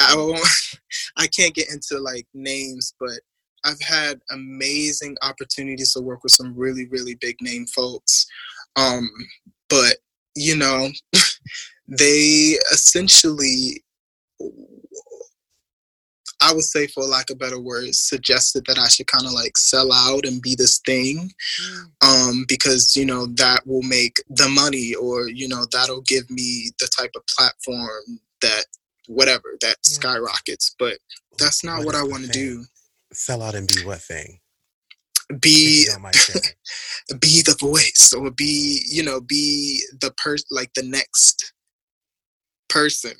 [0.00, 0.40] I won't,
[1.16, 3.20] I can't get into like names, but
[3.64, 8.26] I've had amazing opportunities to work with some really really big name folks,
[8.76, 9.08] um,
[9.68, 9.96] but
[10.34, 10.88] you know
[11.98, 13.82] they essentially
[16.42, 19.56] I would say, for lack of better words, suggested that I should kind of like
[19.56, 21.30] sell out and be this thing,
[21.62, 21.84] mm.
[22.02, 26.70] um, because you know that will make the money, or you know that'll give me
[26.80, 28.64] the type of platform that
[29.06, 29.94] whatever that yeah.
[29.94, 30.74] skyrockets.
[30.78, 30.98] But
[31.38, 32.64] that's not what, what I want to do.
[33.12, 34.40] Sell out and be what thing?
[35.40, 35.86] Be
[37.20, 41.52] be the voice, or be you know be the person like the next
[42.72, 43.12] person.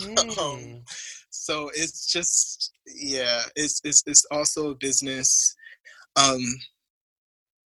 [0.00, 0.38] Mm.
[0.38, 0.82] um,
[1.30, 5.54] so it's just yeah, it's it's it's also a business.
[6.16, 6.40] Um,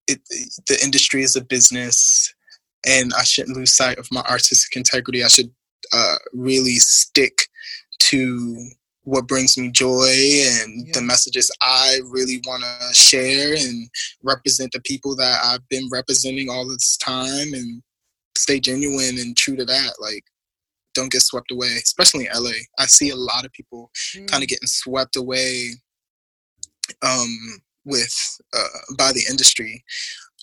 [0.07, 0.21] it
[0.69, 2.35] the industry is a business,
[2.87, 5.23] and I shouldn't lose sight of my artistic integrity.
[5.23, 5.51] I should
[5.93, 7.49] uh, really stick
[8.01, 8.69] to
[9.03, 10.93] what brings me joy and yeah.
[10.95, 13.89] the messages I really want to share and
[14.23, 17.83] represent the people that I've been representing all this time and
[18.37, 19.95] stay genuine and true to that.
[20.01, 20.25] Like
[20.95, 22.53] don't get swept away, especially in LA.
[22.79, 24.31] I see a lot of people mm.
[24.31, 25.71] kind of getting swept away
[27.03, 27.37] um,
[27.85, 28.15] with
[28.57, 29.85] uh, by the industry,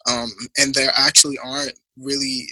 [0.09, 2.47] um, and there actually aren't really.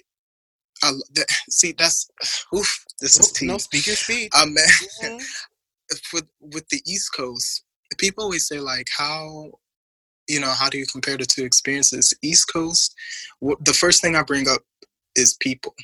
[1.49, 2.09] See, that's
[2.55, 3.47] oof, this is tea.
[3.47, 4.33] no speaker speak.
[4.35, 4.55] Um,
[5.03, 5.17] mm-hmm.
[6.13, 7.63] with with the East Coast,
[7.97, 9.51] people always say like how
[10.27, 12.93] you know how do you compare the two experiences east coast
[13.41, 14.61] the first thing i bring up
[15.19, 15.75] is people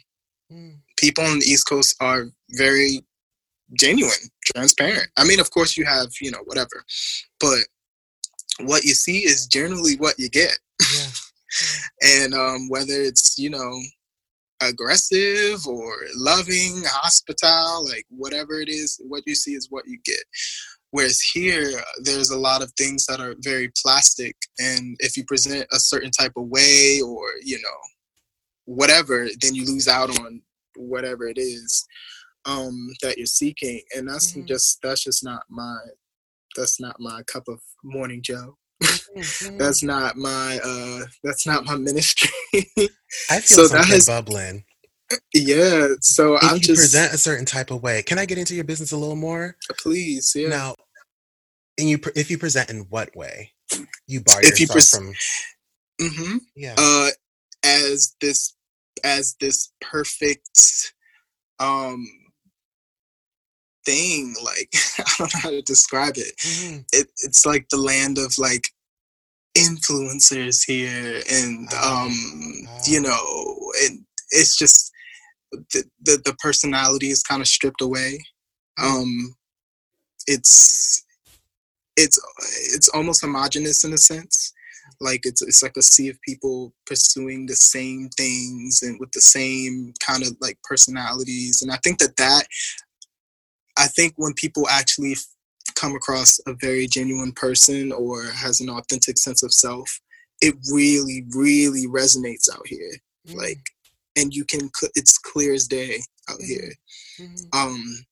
[0.52, 3.02] mm people on the East Coast are very
[3.74, 5.08] genuine, transparent.
[5.18, 6.84] I mean, of course, you have, you know, whatever,
[7.40, 7.60] but
[8.62, 10.58] what you see is generally what you get.
[10.94, 11.08] Yeah.
[12.02, 13.80] and um, whether it's, you know,
[14.62, 20.24] aggressive or loving, hospital, like whatever it is, what you see is what you get.
[20.92, 21.72] Whereas here,
[22.04, 26.12] there's a lot of things that are very plastic, and if you present a certain
[26.12, 27.78] type of way or you know
[28.66, 30.42] whatever, then you lose out on
[30.76, 31.86] whatever it is
[32.46, 34.46] um, that you're seeking, and that's mm-hmm.
[34.46, 35.78] just that's just not my
[36.56, 38.58] that's not my cup of morning joe.
[38.84, 39.58] Mm-hmm.
[39.58, 42.30] that's not my uh that's not my ministry.
[43.30, 44.66] I feel so that has bubbling.
[45.34, 48.02] Yeah, so I just present a certain type of way.
[48.02, 49.56] Can I get into your business a little more?
[49.78, 50.50] Please, yeah.
[50.50, 50.76] Now,
[51.78, 53.52] and you if you present in what way?
[54.08, 55.14] You bar if yourself you pres- from.
[56.02, 56.38] Mm-hmm.
[56.56, 56.76] Yeah.
[56.78, 57.10] Uh,
[57.64, 58.55] as this
[59.04, 60.94] as this perfect
[61.60, 62.08] um
[63.86, 66.36] thing like i don't know how to describe it.
[66.38, 66.80] Mm-hmm.
[66.94, 68.68] it it's like the land of like
[69.58, 72.78] influencers here and um oh.
[72.88, 74.92] you know and it's just
[75.52, 78.20] the the, the personality is kind of stripped away
[78.78, 79.02] mm-hmm.
[79.02, 79.36] um
[80.28, 81.06] it's
[81.96, 82.20] it's
[82.74, 84.52] it's almost homogenous in a sense
[85.00, 89.22] like it's it's like a sea of people pursuing the same things and with the
[89.22, 92.46] same kind of like personalities and i think that that
[93.78, 95.16] i think when people actually
[95.76, 100.00] come across a very genuine person or has an authentic sense of self
[100.42, 102.92] it really really resonates out here
[103.28, 103.40] mm-hmm.
[103.40, 103.60] like
[104.16, 106.46] and you can it's clear as day out mm-hmm.
[106.46, 106.74] here
[107.20, 107.60] mm-hmm.
[107.60, 108.06] um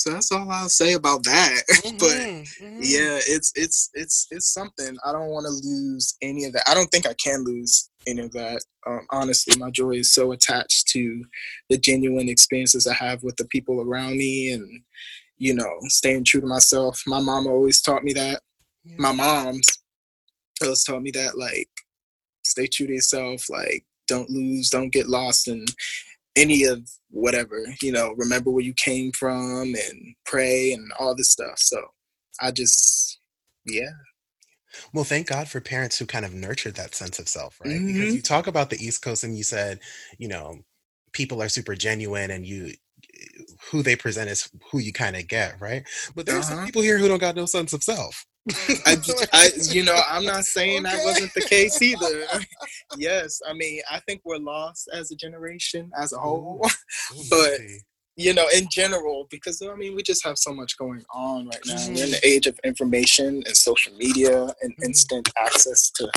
[0.00, 1.62] so that's all I'll say about that.
[1.80, 2.80] Mm-hmm, but mm-hmm.
[2.82, 4.96] yeah, it's it's it's it's something.
[5.04, 6.68] I don't want to lose any of that.
[6.68, 8.62] I don't think I can lose any of that.
[8.86, 11.24] Um, honestly, my joy is so attached to
[11.70, 14.82] the genuine experiences I have with the people around me, and
[15.38, 17.02] you know, staying true to myself.
[17.06, 18.40] My mom always taught me that.
[18.84, 18.96] Yeah.
[18.98, 19.66] My mom's
[20.62, 21.70] always taught me that, like,
[22.44, 23.48] stay true to yourself.
[23.48, 25.66] Like, don't lose, don't get lost, and
[26.40, 31.30] any of whatever, you know, remember where you came from and pray and all this
[31.30, 31.58] stuff.
[31.58, 31.82] So
[32.40, 33.18] I just,
[33.66, 33.90] yeah.
[34.94, 37.72] Well, thank God for parents who kind of nurtured that sense of self, right?
[37.72, 37.86] Mm-hmm.
[37.86, 39.80] Because you talk about the East Coast and you said,
[40.18, 40.60] you know,
[41.12, 42.72] people are super genuine and you
[43.70, 45.82] who they present is who you kind of get, right?
[46.14, 46.56] But there's uh-huh.
[46.56, 48.26] some people here who don't got no sense of self.
[48.86, 48.96] I,
[49.32, 50.96] I, you know, I'm not saying okay.
[50.96, 52.24] that wasn't the case either.
[52.96, 57.22] yes, I mean, I think we're lost as a generation as a whole, Ooh.
[57.28, 57.60] but
[58.16, 61.60] you know, in general, because I mean, we just have so much going on right
[61.66, 61.74] now.
[61.74, 61.94] Mm-hmm.
[61.94, 64.84] We're in the age of information and social media and mm-hmm.
[64.84, 66.10] instant access to.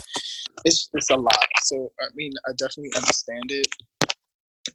[0.65, 1.47] It's it's a lot.
[1.63, 3.67] So I mean, I definitely understand it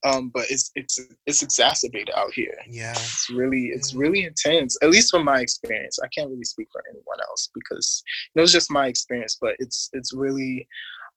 [0.05, 2.55] um, but it's it's it's exacerbated out here.
[2.69, 4.77] Yeah, it's really it's really intense.
[4.83, 8.03] At least from my experience, I can't really speak for anyone else because
[8.35, 9.39] it was just my experience.
[9.41, 10.69] But it's it's really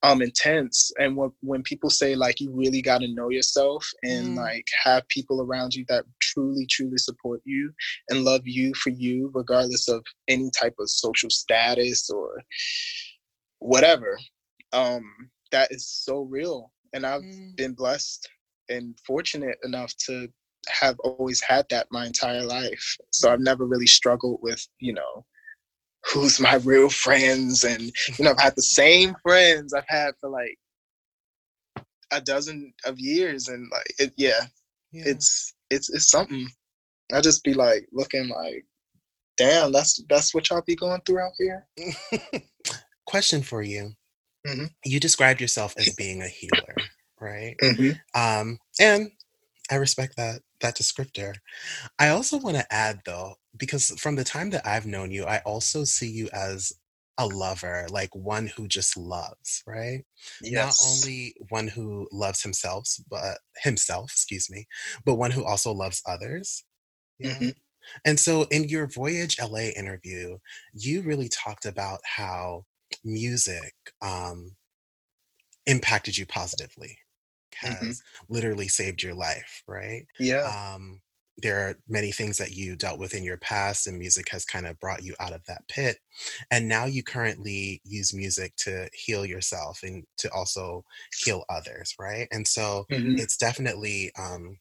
[0.03, 0.91] um intense.
[0.99, 4.37] And when when people say like you really got to know yourself and mm.
[4.37, 7.71] like have people around you that truly truly support you
[8.09, 12.41] and love you for you, regardless of any type of social status or
[13.59, 14.17] whatever,
[14.73, 15.03] um,
[15.51, 16.71] that is so real.
[16.93, 17.55] And I've mm.
[17.55, 18.27] been blessed
[18.71, 20.27] and fortunate enough to
[20.67, 22.97] have always had that my entire life.
[23.11, 25.25] So I've never really struggled with, you know,
[26.05, 27.63] who's my real friends.
[27.63, 30.57] And, you know, I've had the same friends I've had for like
[32.11, 33.47] a dozen of years.
[33.47, 34.41] And like, it, yeah,
[34.91, 36.47] yeah, it's, it's, it's something.
[37.13, 38.65] I just be like looking like,
[39.37, 41.67] damn, that's, that's what y'all be going through out here.
[43.05, 43.93] Question for you.
[44.47, 44.65] Mm-hmm.
[44.85, 46.75] You described yourself as being a healer
[47.21, 47.55] right?
[47.61, 47.91] Mm-hmm.
[48.19, 49.11] Um, and
[49.69, 51.35] I respect that that descriptor.
[51.97, 55.39] I also want to add though, because from the time that I've known you, I
[55.39, 56.73] also see you as
[57.17, 60.03] a lover, like one who just loves, right?
[60.41, 60.81] Yes.
[60.81, 64.67] Not only one who loves himself, but himself, excuse me,
[65.05, 66.63] but one who also loves others.
[67.19, 67.33] Yeah.
[67.33, 67.49] Mm-hmm.
[68.05, 70.37] And so in your Voyage LA interview,
[70.73, 72.65] you really talked about how
[73.03, 74.55] music um,
[75.65, 76.97] impacted you positively.
[77.55, 78.33] Has mm-hmm.
[78.33, 80.05] literally saved your life, right?
[80.19, 80.73] Yeah.
[80.75, 81.01] Um,
[81.37, 84.67] there are many things that you dealt with in your past, and music has kind
[84.67, 85.97] of brought you out of that pit.
[86.51, 90.83] And now you currently use music to heal yourself and to also
[91.23, 92.27] heal others, right?
[92.31, 93.15] And so mm-hmm.
[93.17, 94.57] it's definitely um,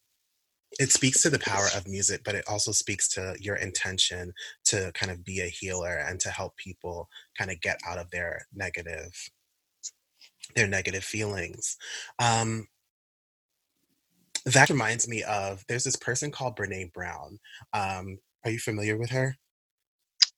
[0.78, 4.32] it speaks to the power of music, but it also speaks to your intention
[4.66, 8.10] to kind of be a healer and to help people kind of get out of
[8.10, 9.12] their negative
[10.56, 11.76] their negative feelings.
[12.18, 12.66] Um,
[14.46, 17.38] that reminds me of there's this person called Brene Brown.
[17.72, 19.36] Um, are you familiar with her?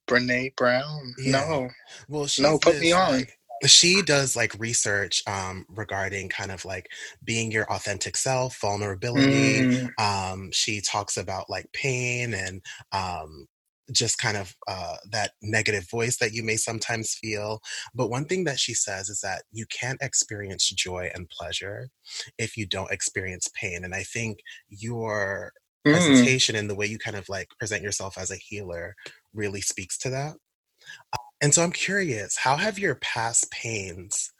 [0.08, 1.14] Brene Brown?
[1.18, 1.32] Yeah.
[1.32, 1.68] No.
[2.08, 3.12] Well, no, put this, me on.
[3.12, 6.88] Like, she does like research um, regarding kind of like
[7.24, 9.60] being your authentic self, vulnerability.
[9.60, 9.90] Mm.
[10.00, 13.46] Um, she talks about like pain and um,
[13.92, 17.60] just kind of uh, that negative voice that you may sometimes feel.
[17.94, 21.88] But one thing that she says is that you can't experience joy and pleasure
[22.38, 23.84] if you don't experience pain.
[23.84, 25.52] And I think your
[25.86, 25.92] mm.
[25.92, 28.94] presentation and the way you kind of like present yourself as a healer
[29.34, 30.34] really speaks to that.
[31.12, 34.32] Uh, and so I'm curious, how have your past pains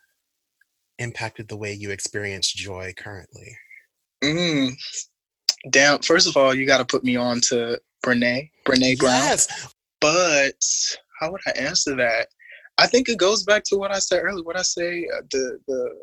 [0.99, 3.57] impacted the way you experience joy currently?
[4.23, 4.73] Mm.
[5.71, 9.23] Damn, first of all, you got to put me on to Brene, Brene Brown.
[9.23, 9.75] Yes.
[10.01, 10.55] But
[11.21, 12.29] how would I answer that?
[12.79, 14.45] I think it goes back to what I said earlier.
[14.45, 15.97] What I say, uh, the the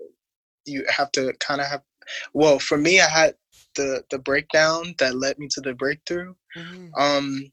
[0.65, 1.81] you have to kind of have.
[2.33, 3.35] Well, for me, I had
[3.75, 6.33] the the breakdown that led me to the breakthrough.
[6.55, 6.87] Mm-hmm.
[6.97, 7.51] Um,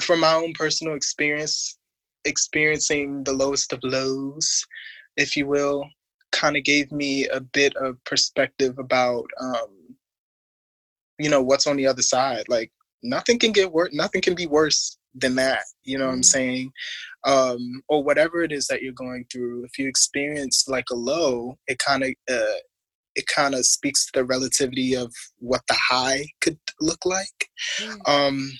[0.00, 1.78] from my own personal experience,
[2.24, 4.66] experiencing the lowest of lows,
[5.16, 5.88] if you will,
[6.32, 9.68] kind of gave me a bit of perspective about um,
[11.18, 12.44] you know what's on the other side.
[12.48, 12.70] Like
[13.04, 16.08] nothing can get worse nothing can be worse than that you know mm.
[16.08, 16.24] what i'm mm.
[16.24, 16.72] saying
[17.24, 21.56] um or whatever it is that you're going through if you experience like a low
[21.68, 22.58] it kind of uh
[23.14, 27.48] it kind of speaks to the relativity of what the high could look like
[27.78, 28.08] mm.
[28.08, 28.50] um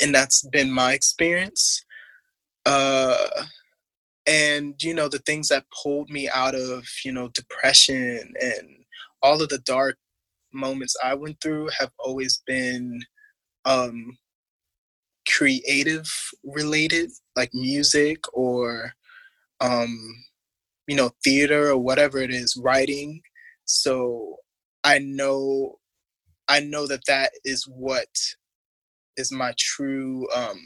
[0.00, 1.84] and that's been my experience
[2.64, 3.26] uh
[4.26, 8.68] and you know the things that pulled me out of you know depression and
[9.20, 9.96] all of the dark
[10.52, 13.00] moments i went through have always been
[13.66, 14.18] um,
[15.28, 16.06] creative
[16.44, 18.94] related, like music or
[19.60, 19.96] um,
[20.86, 23.20] you know theater or whatever it is, writing.
[23.66, 24.36] So
[24.84, 25.76] I know
[26.48, 28.08] I know that that is what
[29.16, 30.60] is my true um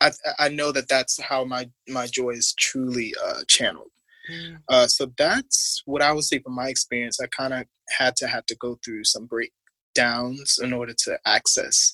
[0.00, 3.90] I I know that that's how my my joy is truly uh channeled.
[4.30, 4.58] Mm.
[4.68, 7.18] Uh so that's what I would say from my experience.
[7.20, 7.64] I kind of
[7.96, 11.92] had to have to go through some breakdowns in order to access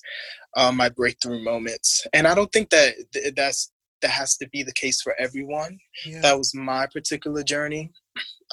[0.55, 2.05] um, my breakthrough moments.
[2.13, 3.71] And I don't think that th- that's
[4.01, 5.77] that has to be the case for everyone.
[6.05, 6.21] Yeah.
[6.21, 7.91] That was my particular journey.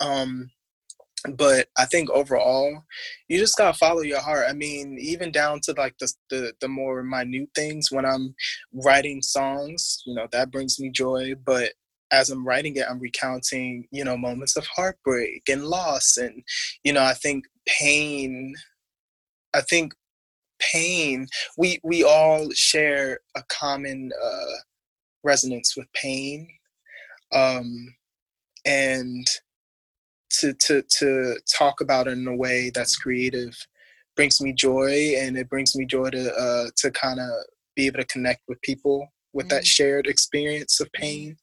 [0.00, 0.50] Um,
[1.36, 2.84] but I think overall,
[3.28, 4.46] you just gotta follow your heart.
[4.48, 7.90] I mean, even down to like the, the the more minute things.
[7.90, 8.34] When I'm
[8.72, 11.34] writing songs, you know, that brings me joy.
[11.44, 11.72] But
[12.12, 16.42] as I'm writing it, I'm recounting, you know, moments of heartbreak and loss, and
[16.84, 18.54] you know, I think pain
[19.54, 19.92] I think
[20.58, 24.54] pain we we all share a common uh,
[25.24, 26.48] resonance with pain
[27.32, 27.94] um,
[28.64, 29.26] and
[30.30, 33.56] to to to talk about it in a way that's creative
[34.16, 37.30] brings me joy and it brings me joy to uh, to kind of
[37.74, 41.02] be able to connect with people with mm that shared experience of mm-hmm.
[41.02, 41.36] pain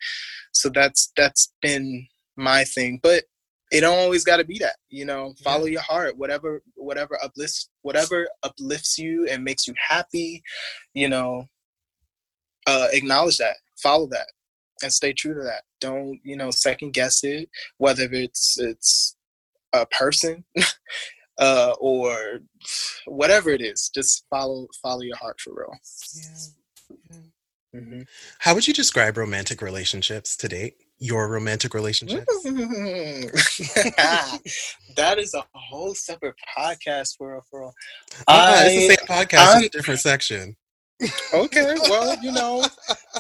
[0.52, 3.24] so that's that's been my thing but
[3.72, 5.74] it don't always got to be that you know follow yeah.
[5.74, 10.42] your heart whatever whatever uplifts whatever uplifts you and makes you happy
[10.94, 11.46] you know
[12.68, 14.28] uh acknowledge that follow that
[14.84, 19.16] and stay true to that don't you know second guess it whether it's it's
[19.74, 20.44] a person
[21.40, 22.40] uh or
[23.06, 25.74] whatever it is just follow follow your heart for real
[26.16, 26.98] yeah.
[27.12, 27.18] yeah.
[27.76, 28.01] Mm-hmm.
[28.39, 32.26] how would you describe romantic relationships to date your romantic relationships?
[34.95, 37.65] that is a whole separate podcast for a for.
[37.65, 37.72] Uh,
[38.28, 40.55] uh, it's the same podcast I'm, in a different section.
[41.34, 42.65] Okay, well, you know,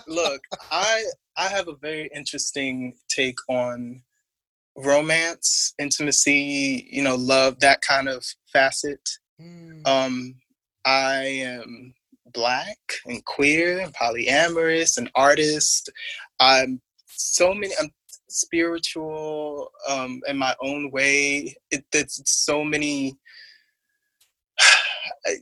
[0.07, 0.41] look,
[0.71, 1.03] I
[1.35, 4.01] I have a very interesting take on
[4.75, 9.07] romance, intimacy, you know, love, that kind of facet.
[9.39, 9.87] Mm.
[9.87, 10.35] Um,
[10.85, 11.93] I am
[12.37, 12.77] black
[13.07, 15.89] and queer and polyamorous and artist.
[16.39, 17.89] I'm so many i'm
[18.29, 21.55] spiritual um in my own way.
[21.71, 23.17] It, it's so many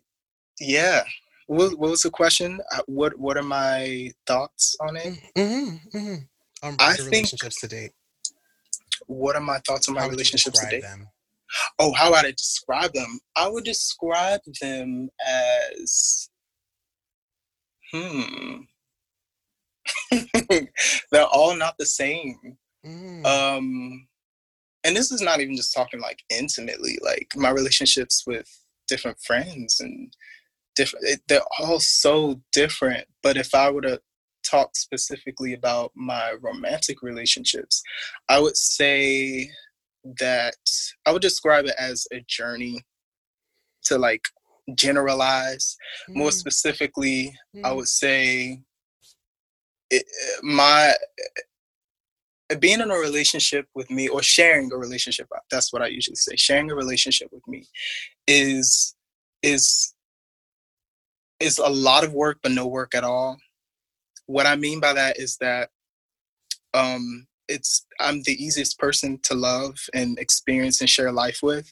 [0.60, 1.04] yeah.
[1.48, 2.60] What, what was the question?
[2.72, 5.20] Uh, what what are my thoughts on it?
[5.38, 6.68] Mm-hmm, mm-hmm.
[6.68, 7.91] Um, i think relationships to date.
[9.08, 10.82] What are my thoughts on my relationships to date?
[10.82, 11.10] them?
[11.80, 13.20] oh how would i describe them?
[13.36, 16.30] I would describe them as
[17.96, 18.62] hmm
[21.12, 22.58] they're all not the same.
[22.86, 23.26] Mm.
[23.26, 24.08] Um,
[24.84, 28.48] and this is not even just talking like intimately, like my relationships with
[28.88, 30.14] different friends and
[30.76, 33.08] different, it, they're all so different.
[33.24, 34.02] But if I were to
[34.50, 37.82] talk specifically about my romantic relationships,
[38.30, 39.50] I would say
[40.20, 40.56] that
[41.06, 42.86] I would describe it as a journey
[43.86, 44.26] to like
[44.74, 45.78] generalize.
[46.09, 46.16] Mm.
[46.16, 47.63] More specifically, mm.
[47.63, 48.61] I would say
[49.89, 50.05] it,
[50.41, 50.93] my
[52.59, 56.36] being in a relationship with me or sharing a relationship that's what i usually say
[56.36, 57.66] sharing a relationship with me
[58.28, 58.95] is
[59.41, 59.95] is
[61.39, 63.38] is a lot of work but no work at all.
[64.28, 65.70] What I mean by that is that
[66.74, 71.72] um, it's I'm the easiest person to love and experience and share life with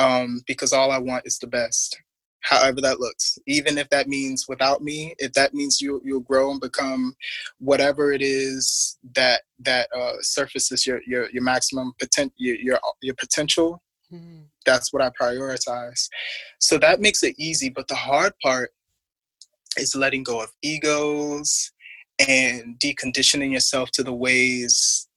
[0.00, 2.00] um, because all I want is the best,
[2.40, 3.38] however that looks.
[3.46, 7.14] Even if that means without me, if that means you you'll grow and become
[7.58, 13.14] whatever it is that that uh, surfaces your your your maximum potential your, your your
[13.14, 13.82] potential.
[14.12, 14.42] Mm-hmm.
[14.66, 16.08] That's what I prioritize.
[16.58, 17.68] So that makes it easy.
[17.68, 18.70] But the hard part
[19.76, 21.70] is letting go of egos
[22.18, 25.08] and deconditioning yourself to the ways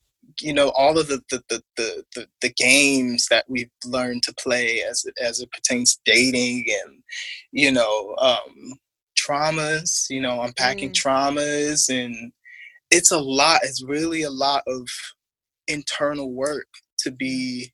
[0.41, 4.33] you know all of the the, the the, the, the, games that we've learned to
[4.35, 7.03] play as it, as it pertains to dating and
[7.51, 8.73] you know um,
[9.17, 10.93] traumas you know unpacking mm.
[10.93, 12.31] traumas and
[12.91, 14.87] it's a lot it's really a lot of
[15.67, 16.67] internal work
[16.97, 17.71] to be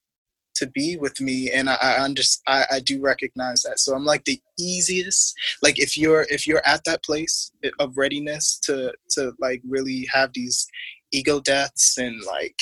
[0.56, 4.06] to be with me and i, I understand I, I do recognize that so i'm
[4.06, 5.34] like the easiest
[5.64, 10.32] like if you're if you're at that place of readiness to to like really have
[10.34, 10.68] these
[11.12, 12.60] ego deaths and like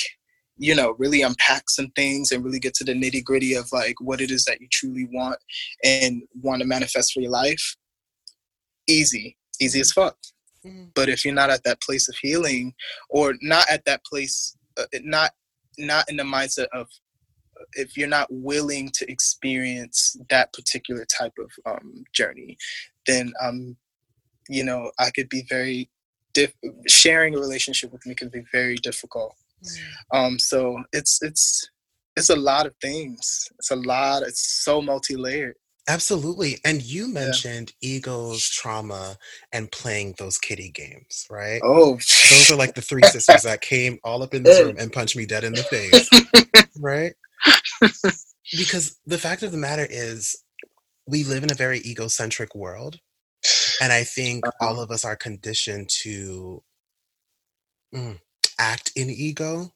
[0.58, 4.00] you know really unpack some things and really get to the nitty gritty of like
[4.00, 5.38] what it is that you truly want
[5.84, 7.76] and want to manifest for your life
[8.88, 10.16] easy easy as fuck
[10.66, 10.84] mm-hmm.
[10.94, 12.74] but if you're not at that place of healing
[13.08, 15.32] or not at that place uh, not
[15.78, 16.88] not in the mindset of
[17.74, 22.56] if you're not willing to experience that particular type of um, journey
[23.06, 23.76] then um
[24.48, 25.88] you know i could be very
[26.38, 29.34] diff- sharing a relationship with me can be very difficult.
[29.64, 30.16] Mm.
[30.16, 31.68] Um, so it's it's
[32.16, 33.48] it's a lot of things.
[33.58, 34.22] It's a lot.
[34.22, 35.54] It's so multi-layered.
[35.88, 36.58] Absolutely.
[36.66, 37.96] And you mentioned yeah.
[37.96, 39.16] egos, trauma,
[39.52, 41.62] and playing those kiddie games, right?
[41.64, 44.92] Oh, those are like the three sisters that came all up in this room and
[44.92, 46.10] punched me dead in the face,
[46.78, 47.14] right?
[48.52, 50.36] Because the fact of the matter is,
[51.06, 52.98] we live in a very egocentric world.
[53.80, 54.82] And I think all uh-huh.
[54.82, 56.62] of us are conditioned to
[57.94, 58.18] mm,
[58.58, 59.72] act in ego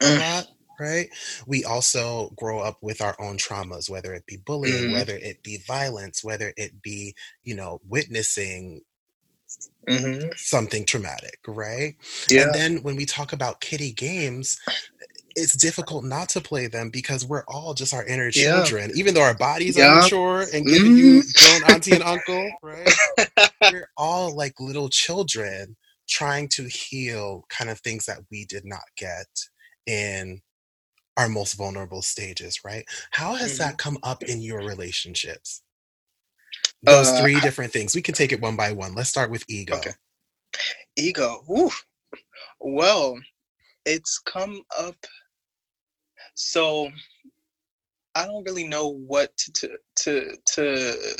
[0.00, 0.18] a mm.
[0.18, 0.48] lot,
[0.80, 1.08] right?
[1.46, 4.92] We also grow up with our own traumas, whether it be bullying, mm-hmm.
[4.92, 8.80] whether it be violence, whether it be, you know, witnessing
[9.88, 10.28] mm-hmm.
[10.36, 11.94] something traumatic, right?
[12.28, 12.42] Yeah.
[12.42, 14.58] And then when we talk about kiddie games,
[15.36, 18.96] it's difficult not to play them because we're all just our inner children, yeah.
[18.96, 19.98] even though our bodies yeah.
[19.98, 20.96] are mature and giving mm-hmm.
[20.96, 22.92] you grown auntie and uncle, right?
[23.72, 25.76] we're all like little children
[26.08, 29.26] trying to heal kind of things that we did not get
[29.86, 30.40] in
[31.16, 32.84] our most vulnerable stages, right?
[33.10, 33.64] How has mm-hmm.
[33.64, 35.62] that come up in your relationships?
[36.82, 37.94] Those uh, three different things.
[37.94, 38.94] We can take it one by one.
[38.94, 39.76] Let's start with ego.
[39.76, 39.92] Okay.
[40.96, 41.42] Ego.
[41.50, 41.70] Ooh.
[42.60, 43.18] Well,
[43.86, 44.96] it's come up
[46.34, 46.90] so
[48.14, 51.16] I don't really know what to to to, to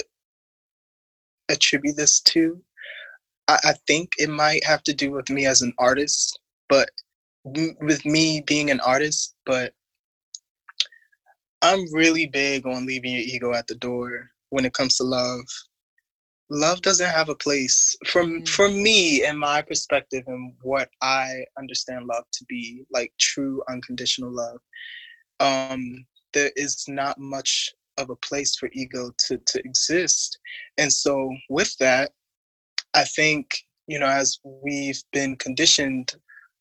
[1.48, 2.62] attribute this to.
[3.48, 6.38] I, I, think it might have to do with me as an artist,
[6.68, 6.88] but
[7.44, 9.74] with me being an artist, but
[11.60, 15.44] I'm really big on leaving your ego at the door when it comes to love.
[16.48, 18.48] Love doesn't have a place from mm.
[18.48, 24.30] for me in my perspective and what I understand love to be, like true unconditional
[24.30, 24.58] love
[25.40, 30.38] um, there is not much of a place for ego to, to exist.
[30.78, 32.12] And so, with that,
[32.94, 33.54] I think,
[33.86, 36.14] you know, as we've been conditioned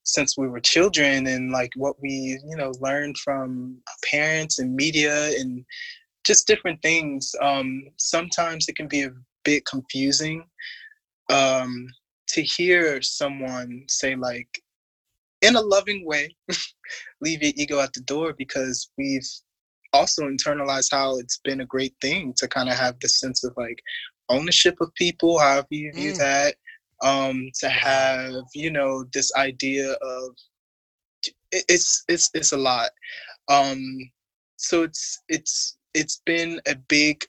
[0.03, 3.78] since we were children and like what we, you know, learned from
[4.11, 5.65] parents and media and
[6.26, 9.13] just different things, um, sometimes it can be a
[9.43, 10.43] bit confusing
[11.30, 11.88] um,
[12.28, 14.62] to hear someone say, like,
[15.43, 16.35] in a loving way,
[17.21, 19.27] leave your ego at the door because we've
[19.91, 23.53] also internalized how it's been a great thing to kind of have this sense of
[23.57, 23.81] like
[24.29, 26.17] ownership of people, however you view mm.
[26.17, 26.55] that.
[27.01, 30.35] Um, to have, you know, this idea of
[31.51, 32.91] it's it's it's a lot.
[33.49, 34.09] Um,
[34.55, 37.25] so it's it's it's been a big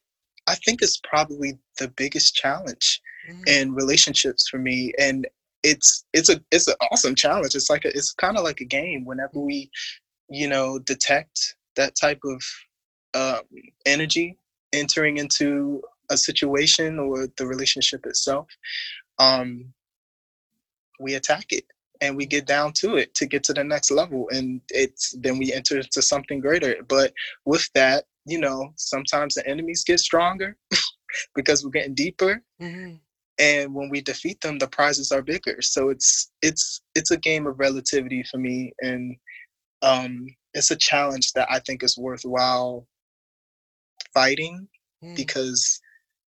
[0.46, 3.00] I think it's probably the biggest challenge
[3.30, 3.48] mm.
[3.48, 4.92] in relationships for me.
[4.98, 5.26] And
[5.64, 7.54] it's it's a it's an awesome challenge.
[7.54, 9.04] It's like a, it's kind of like a game.
[9.04, 9.70] Whenever we,
[10.28, 12.42] you know, detect that type of
[13.14, 13.42] um,
[13.86, 14.38] energy
[14.72, 18.46] entering into a situation or the relationship itself,
[19.18, 19.72] um,
[21.00, 21.64] we attack it
[22.00, 25.38] and we get down to it to get to the next level, and it's then
[25.38, 26.76] we enter into something greater.
[26.86, 27.14] But
[27.46, 30.58] with that, you know, sometimes the enemies get stronger
[31.34, 32.42] because we're getting deeper.
[32.60, 32.96] Mm-hmm
[33.38, 37.46] and when we defeat them the prizes are bigger so it's it's it's a game
[37.46, 39.16] of relativity for me and
[39.82, 42.86] um it's a challenge that i think is worthwhile
[44.14, 44.68] fighting
[45.02, 45.16] mm.
[45.16, 45.80] because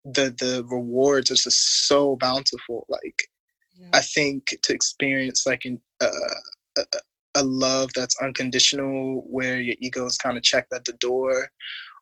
[0.05, 2.87] the the rewards are just so bountiful.
[2.89, 3.29] Like
[3.79, 3.89] yeah.
[3.93, 6.11] I think to experience like an, uh,
[6.79, 6.85] a,
[7.37, 11.49] a love that's unconditional, where your ego is kind of checked at the door,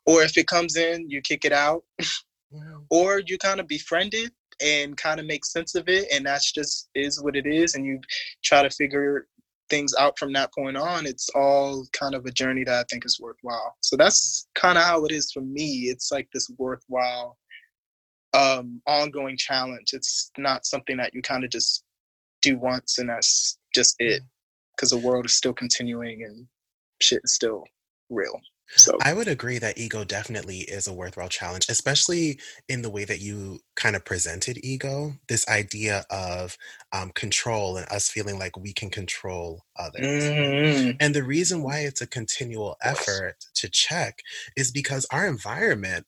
[0.07, 2.61] or if it comes in, you kick it out, yeah.
[2.91, 4.33] or you kind of befriend it
[4.63, 7.85] and kind of make sense of it, and that's just is what it is, and
[7.85, 8.01] you
[8.43, 9.27] try to figure
[9.71, 13.05] things out from that point on, it's all kind of a journey that I think
[13.07, 13.75] is worthwhile.
[13.81, 15.89] So that's kind of how it is for me.
[15.91, 17.39] It's like this worthwhile,
[18.35, 19.95] um, ongoing challenge.
[19.95, 21.83] It's not something that you kind of just
[22.43, 24.23] do once and that's just it,
[24.77, 26.47] because the world is still continuing and
[27.01, 27.65] shit is still
[28.11, 28.39] real.
[28.77, 33.05] So I would agree that ego definitely is a worthwhile challenge, especially in the way
[33.05, 35.15] that you kind of presented ego.
[35.29, 36.57] This idea of
[36.93, 40.25] um, control and us feeling like we can control others.
[40.25, 40.91] Mm-hmm.
[41.01, 44.21] And the reason why it's a continual effort to check
[44.57, 46.07] is because our environment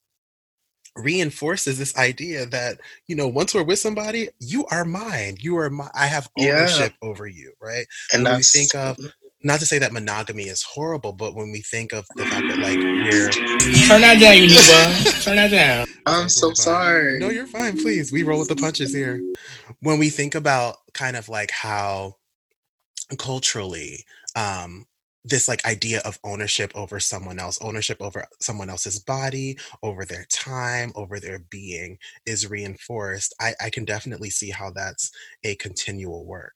[0.97, 5.69] reinforces this idea that you know once we're with somebody you are mine you are
[5.69, 7.09] my i have ownership yeah.
[7.09, 9.09] over you right and when we think of mm-hmm
[9.47, 12.59] not to say that monogamy is horrible, but when we think of the fact that
[12.59, 13.31] like we're
[13.87, 14.49] turn that down, you
[15.23, 15.87] turn that down.
[16.05, 17.19] I'm so sorry.
[17.19, 17.79] No, you're fine.
[17.79, 19.23] Please, we roll with the punches here.
[19.81, 22.17] When we think about kind of like how
[23.19, 24.85] culturally um
[25.25, 30.25] this like idea of ownership over someone else ownership over someone else's body over their
[30.31, 35.13] time over their being is reinforced i i can definitely see how that's
[35.45, 36.56] a continual work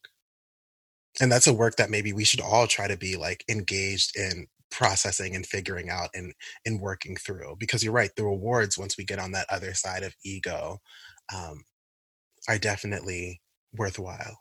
[1.20, 4.46] and that's a work that maybe we should all try to be like engaged in
[4.70, 6.32] processing and figuring out and
[6.64, 10.02] and working through because you're right the rewards once we get on that other side
[10.02, 10.78] of ego
[11.34, 11.64] um,
[12.48, 13.40] are definitely
[13.76, 14.38] worthwhile.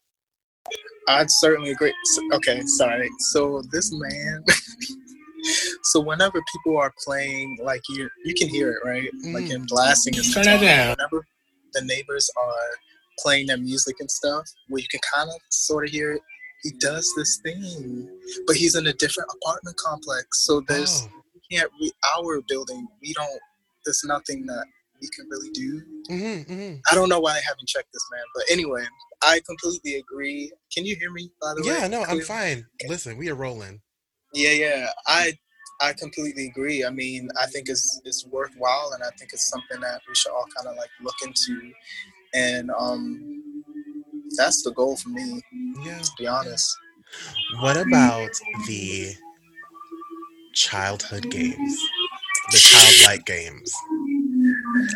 [1.07, 1.93] I'd certainly agree
[2.33, 4.43] okay sorry so this man
[5.83, 9.09] so whenever people are playing like you you can hear it right?
[9.25, 9.33] Mm.
[9.33, 10.95] like in blasting his turn that down.
[10.95, 11.25] whenever
[11.73, 12.77] the neighbors are
[13.17, 16.21] playing their music and stuff where you can kind of sort of hear it
[16.63, 18.09] he does this thing,
[18.45, 20.45] but he's in a different apartment complex.
[20.45, 21.21] So there's oh.
[21.33, 22.87] we can't we our building.
[23.01, 23.39] We don't.
[23.85, 24.65] There's nothing that
[25.01, 25.81] we can really do.
[26.09, 26.75] Mm-hmm, mm-hmm.
[26.91, 28.85] I don't know why I haven't checked this man, but anyway,
[29.21, 30.51] I completely agree.
[30.73, 31.29] Can you hear me?
[31.41, 32.65] By the yeah, way, yeah, no, I'm fine.
[32.81, 32.89] Okay.
[32.89, 33.81] Listen, we are rolling.
[34.33, 35.37] Yeah, yeah, I
[35.81, 36.83] I completely agree.
[36.83, 40.31] I mean, I think it's it's worthwhile, and I think it's something that we should
[40.31, 41.71] all kind of like look into,
[42.33, 43.38] and um,
[44.37, 45.41] that's the goal for me.
[45.83, 45.99] Yeah.
[45.99, 46.77] To be honest.
[47.59, 48.29] What about
[48.67, 49.13] the
[50.53, 51.81] childhood games?
[52.51, 53.73] The childlike games.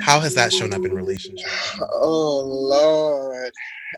[0.01, 1.79] How has that shown up in relationships?
[1.93, 3.51] Oh Lord.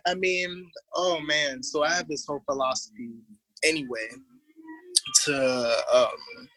[0.06, 1.64] I mean, oh man.
[1.64, 3.12] So I have this whole philosophy
[3.64, 4.08] anyway
[5.26, 6.48] to um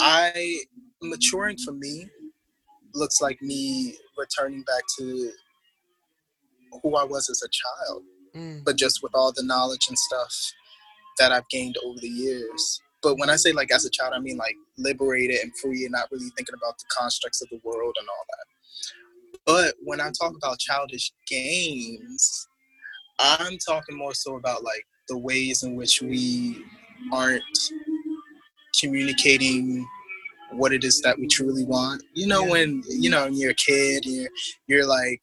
[0.00, 0.58] I
[1.02, 2.08] maturing for me
[2.94, 5.30] looks like me returning back to
[6.82, 8.02] who I was as a child,
[8.34, 8.64] mm.
[8.64, 10.34] but just with all the knowledge and stuff
[11.18, 12.80] that I've gained over the years.
[13.02, 15.92] But when I say like as a child, I mean like liberated and free and
[15.92, 18.46] not really thinking about the constructs of the world and all that.
[19.46, 22.48] But when I talk about childish games,
[23.18, 26.62] I'm talking more so about like the ways in which we
[27.12, 27.42] aren't
[28.78, 29.86] communicating
[30.52, 32.02] what it is that we truly want.
[32.14, 32.50] You know, yeah.
[32.50, 34.30] when you know when you're a kid, you're
[34.66, 35.20] you're like,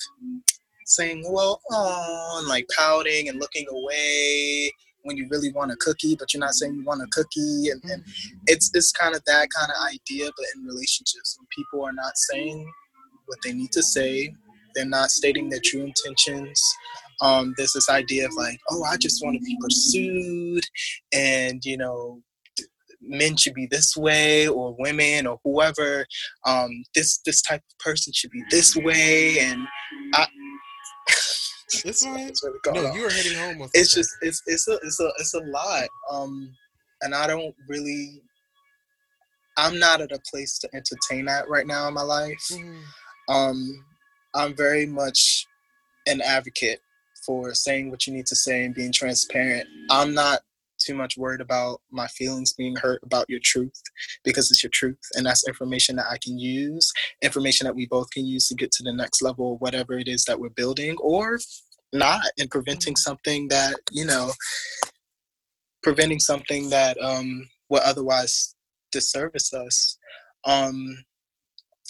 [0.85, 4.71] saying, well, oh, and like pouting and looking away
[5.03, 7.69] when you really want a cookie, but you're not saying you want a cookie.
[7.69, 8.03] And, and
[8.47, 12.15] it's, it's kind of that kind of idea, but in relationships, when people are not
[12.15, 12.67] saying
[13.25, 14.33] what they need to say,
[14.73, 16.61] they're not stating their true intentions.
[17.21, 20.63] Um, there's this idea of like, oh, I just want to be pursued,
[21.13, 22.21] and you know,
[23.01, 26.05] men should be this way or women or whoever
[26.45, 29.61] um, this this type of person should be this way and
[30.13, 30.27] I,
[31.07, 32.31] it's fine.
[32.73, 33.59] no, you are heading home.
[33.59, 35.87] With it's just it's it's a it's a it's a lot.
[36.11, 36.55] Um,
[37.01, 38.21] and I don't really.
[39.57, 42.45] I'm not at a place to entertain that right now in my life.
[42.51, 42.81] Mm.
[43.29, 43.85] Um,
[44.33, 45.47] I'm very much
[46.07, 46.81] an advocate
[47.25, 49.67] for saying what you need to say and being transparent.
[49.89, 50.41] I'm not
[50.85, 53.81] too much worried about my feelings being hurt about your truth
[54.23, 58.09] because it's your truth and that's information that I can use, information that we both
[58.11, 61.39] can use to get to the next level, whatever it is that we're building, or
[61.93, 63.09] not, and preventing mm-hmm.
[63.09, 64.31] something that, you know,
[65.83, 68.55] preventing something that um would otherwise
[68.91, 69.97] disservice us.
[70.45, 71.05] Um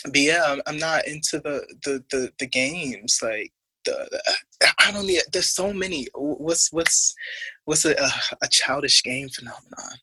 [0.03, 3.51] but yeah, I'm not into the the the, the games like
[3.85, 5.21] the, the, I don't need.
[5.31, 6.07] There's so many.
[6.13, 7.15] What's what's
[7.65, 8.09] what's a a,
[8.41, 9.99] a childish game phenomenon?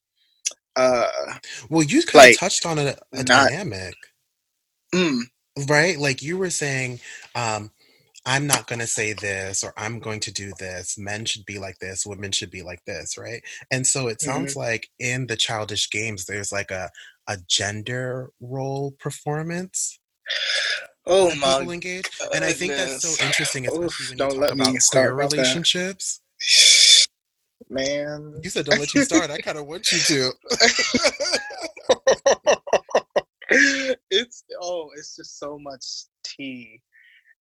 [0.74, 1.07] Uh,
[1.68, 3.95] well, you kind like, of touched on a, a not, dynamic.
[4.95, 5.22] Mm,
[5.68, 7.01] right like you were saying
[7.35, 7.70] um
[8.24, 11.59] i'm not going to say this or i'm going to do this men should be
[11.59, 14.61] like this women should be like this right and so it sounds mm-hmm.
[14.61, 16.91] like in the childish games there's like a
[17.28, 19.99] a gender role performance
[21.07, 24.76] oh my engage and i think that's so interesting especially Oof, when you talk about
[24.90, 26.20] queer relationships
[27.68, 30.32] man you said don't let you start i kind of want you to
[34.11, 35.84] it's oh, it's just so much
[36.24, 36.80] tea.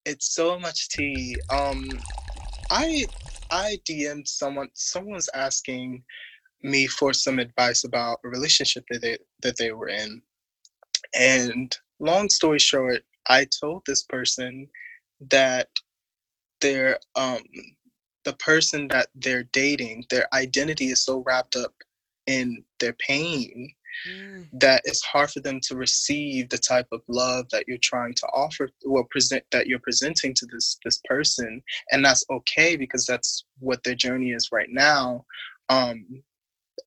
[0.05, 1.35] It's so much tea.
[1.49, 1.87] Um,
[2.69, 3.05] I
[3.51, 4.69] I DM'd someone.
[4.73, 6.03] Someone's asking
[6.63, 10.21] me for some advice about a relationship that they that they were in,
[11.17, 14.67] and long story short, I told this person
[15.29, 15.67] that
[16.61, 17.39] their um
[18.23, 21.73] the person that they're dating, their identity is so wrapped up
[22.27, 23.73] in their pain
[24.07, 24.47] mm.
[24.53, 28.27] that it's hard for them to receive the type of love that you're trying to
[28.27, 31.61] offer or present that you're presenting to this this person
[31.91, 35.25] and that's okay because that's what their journey is right now
[35.69, 36.05] um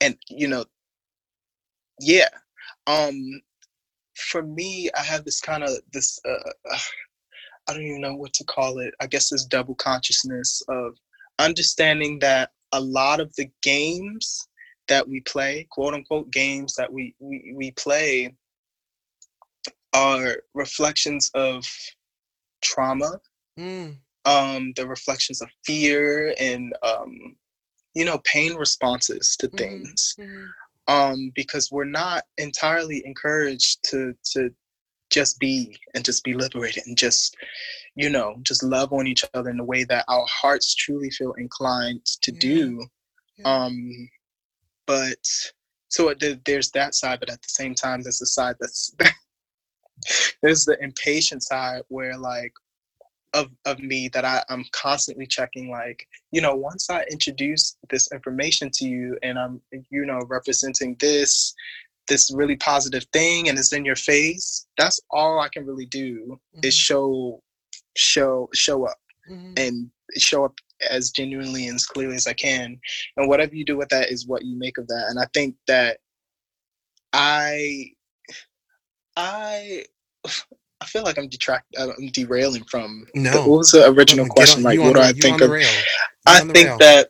[0.01, 0.65] and you know
[2.01, 2.29] yeah
[2.87, 3.19] um
[4.17, 6.79] for me i have this kind of this uh, uh
[7.69, 10.97] i don't even know what to call it i guess this double consciousness of
[11.39, 14.49] understanding that a lot of the games
[14.89, 18.35] that we play, quote unquote games that we we, we play
[19.95, 21.65] are reflections of
[22.63, 23.21] trauma,
[23.59, 23.97] mm.
[24.25, 27.37] um, the reflections of fear and um,
[27.95, 29.57] you know pain responses to mm-hmm.
[29.57, 30.15] things.
[30.19, 30.45] Mm-hmm.
[30.87, 34.51] Um, because we're not entirely encouraged to to
[35.11, 37.37] just be and just be liberated and just
[37.95, 41.33] you know just love on each other in the way that our hearts truly feel
[41.35, 42.41] inclined to yeah.
[42.41, 42.87] do
[43.39, 43.65] yeah.
[43.65, 44.09] um
[44.87, 45.25] but
[45.89, 48.95] so it, there's that side but at the same time there's the side that's
[50.43, 52.53] there's the impatient side where like
[53.35, 58.11] of of me that I, I'm constantly checking like, you know, once I introduce this
[58.13, 59.61] information to you and I'm
[59.91, 61.55] you know representing this
[62.07, 66.39] this really positive thing and it's in your face, that's all I can really do
[66.57, 66.61] mm-hmm.
[66.63, 67.43] is show
[67.97, 68.99] show show up
[69.31, 69.53] mm-hmm.
[69.57, 70.55] and show up
[70.91, 72.79] as genuinely and as clearly as I can.
[73.17, 75.07] And whatever you do with that is what you make of that.
[75.09, 75.99] And I think that
[77.13, 77.91] I
[79.17, 79.85] I
[80.85, 83.33] I feel like I'm detract uh, I'm derailing from no.
[83.33, 84.59] The, what was the original question?
[84.59, 85.51] On, like what do I think of
[86.27, 86.79] I think rail.
[86.79, 87.09] that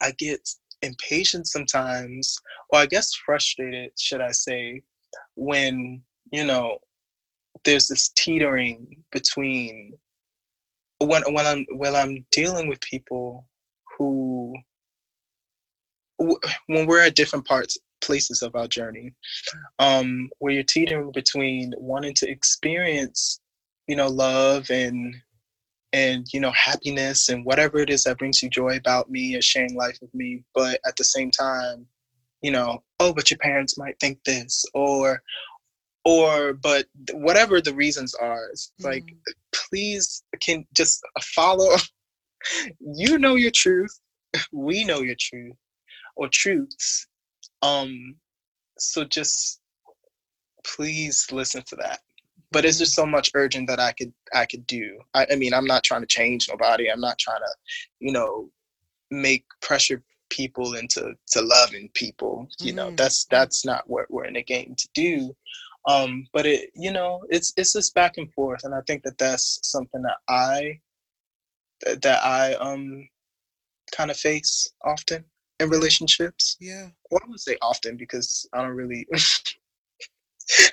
[0.00, 0.48] I get
[0.80, 2.38] impatient sometimes,
[2.70, 4.82] or I guess frustrated, should I say,
[5.34, 6.02] when,
[6.32, 6.78] you know,
[7.64, 9.92] there's this teetering between
[11.00, 13.46] when when I'm when I'm dealing with people
[13.98, 14.54] who
[16.18, 19.12] when we're at different parts places of our journey.
[19.78, 23.40] Um where you're teetering between wanting to experience
[23.86, 25.14] you know love and
[25.92, 29.42] and you know happiness and whatever it is that brings you joy about me or
[29.42, 31.86] sharing life with me but at the same time
[32.42, 35.22] you know oh but your parents might think this or
[36.04, 38.92] or but whatever the reasons are it's mm-hmm.
[38.92, 39.04] like
[39.52, 41.76] please can just follow
[42.80, 43.98] you know your truth.
[44.52, 45.54] We know your truth
[46.16, 47.06] or truths
[47.64, 48.16] um
[48.78, 49.60] so just
[50.64, 52.00] please listen to that.
[52.50, 54.98] But it's just so much urgent that i could i could do.
[55.14, 56.90] I, I mean i'm not trying to change nobody.
[56.90, 57.54] I'm not trying to
[58.00, 58.50] you know
[59.10, 62.48] make pressure people into to loving people.
[62.60, 62.96] You know mm-hmm.
[62.96, 65.34] that's that's not what we're in the game to do.
[65.88, 68.64] Um but it you know it's it's this back and forth.
[68.64, 70.78] And i think that that's something that i
[71.84, 73.08] that i um
[73.94, 75.24] kind of face often
[75.60, 79.06] in relationships yeah well i would say often because i don't really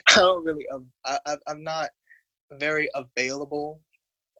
[0.09, 1.89] i don't really um, I, i'm not
[2.53, 3.81] very available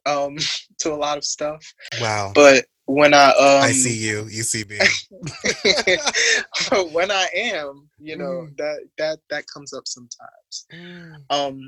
[0.06, 0.36] um
[0.78, 1.62] to a lot of stuff
[2.00, 4.78] wow but when I um I see you, you see me.
[6.92, 8.56] when I am, you know, mm.
[8.56, 10.66] that that that comes up sometimes.
[10.72, 11.14] Mm.
[11.30, 11.60] Um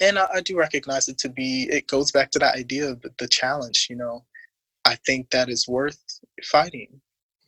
[0.00, 3.04] and I, I, do recognize it to be it goes back to that idea of
[3.18, 4.24] the challenge, you know.
[4.86, 5.98] I think that is worth
[6.44, 7.00] fighting.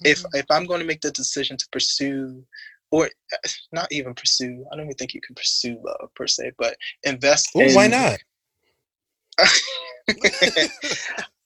[0.04, 2.44] If if I'm going to make the decision to pursue
[2.90, 3.08] or
[3.72, 7.50] not even pursue, I don't even think you can pursue love per se, but invest
[7.56, 8.18] Ooh, in, why not?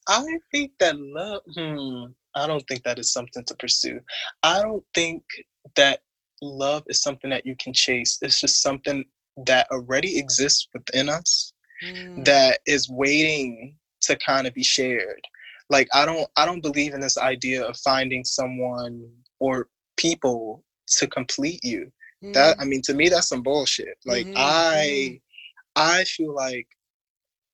[0.09, 4.01] I think that love, hmm, I don't think that is something to pursue.
[4.43, 5.23] I don't think
[5.77, 6.01] that
[6.43, 8.19] love is something that you can chase.
[8.23, 9.05] It's just something
[9.47, 11.53] that already exists within us
[11.85, 12.25] mm.
[12.25, 15.21] that is waiting to kind of be shared.
[15.71, 19.09] Like I don't I don't believe in this idea of finding someone
[19.39, 20.65] or people
[20.99, 21.91] to complete you.
[22.23, 22.35] Mm.
[22.35, 23.97] That I mean to me that's some bullshit.
[24.05, 24.37] Like mm-hmm.
[24.37, 25.17] I mm-hmm
[25.77, 26.67] I feel like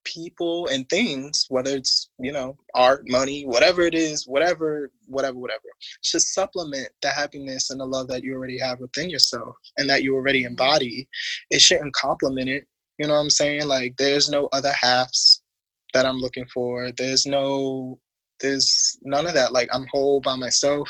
[0.05, 5.69] people and things, whether it's, you know, art, money, whatever it is, whatever, whatever, whatever,
[6.03, 10.03] should supplement the happiness and the love that you already have within yourself and that
[10.03, 10.51] you already mm-hmm.
[10.51, 11.09] embody.
[11.51, 12.67] It shouldn't complement it.
[12.99, 13.67] You know what I'm saying?
[13.67, 15.43] Like there's no other halves
[15.93, 16.91] that I'm looking for.
[16.93, 17.99] There's no
[18.41, 19.53] there's none of that.
[19.53, 20.89] Like I'm whole by myself.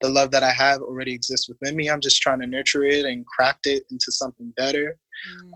[0.00, 1.88] The love that I have already exists within me.
[1.88, 4.96] I'm just trying to nurture it and craft it into something better.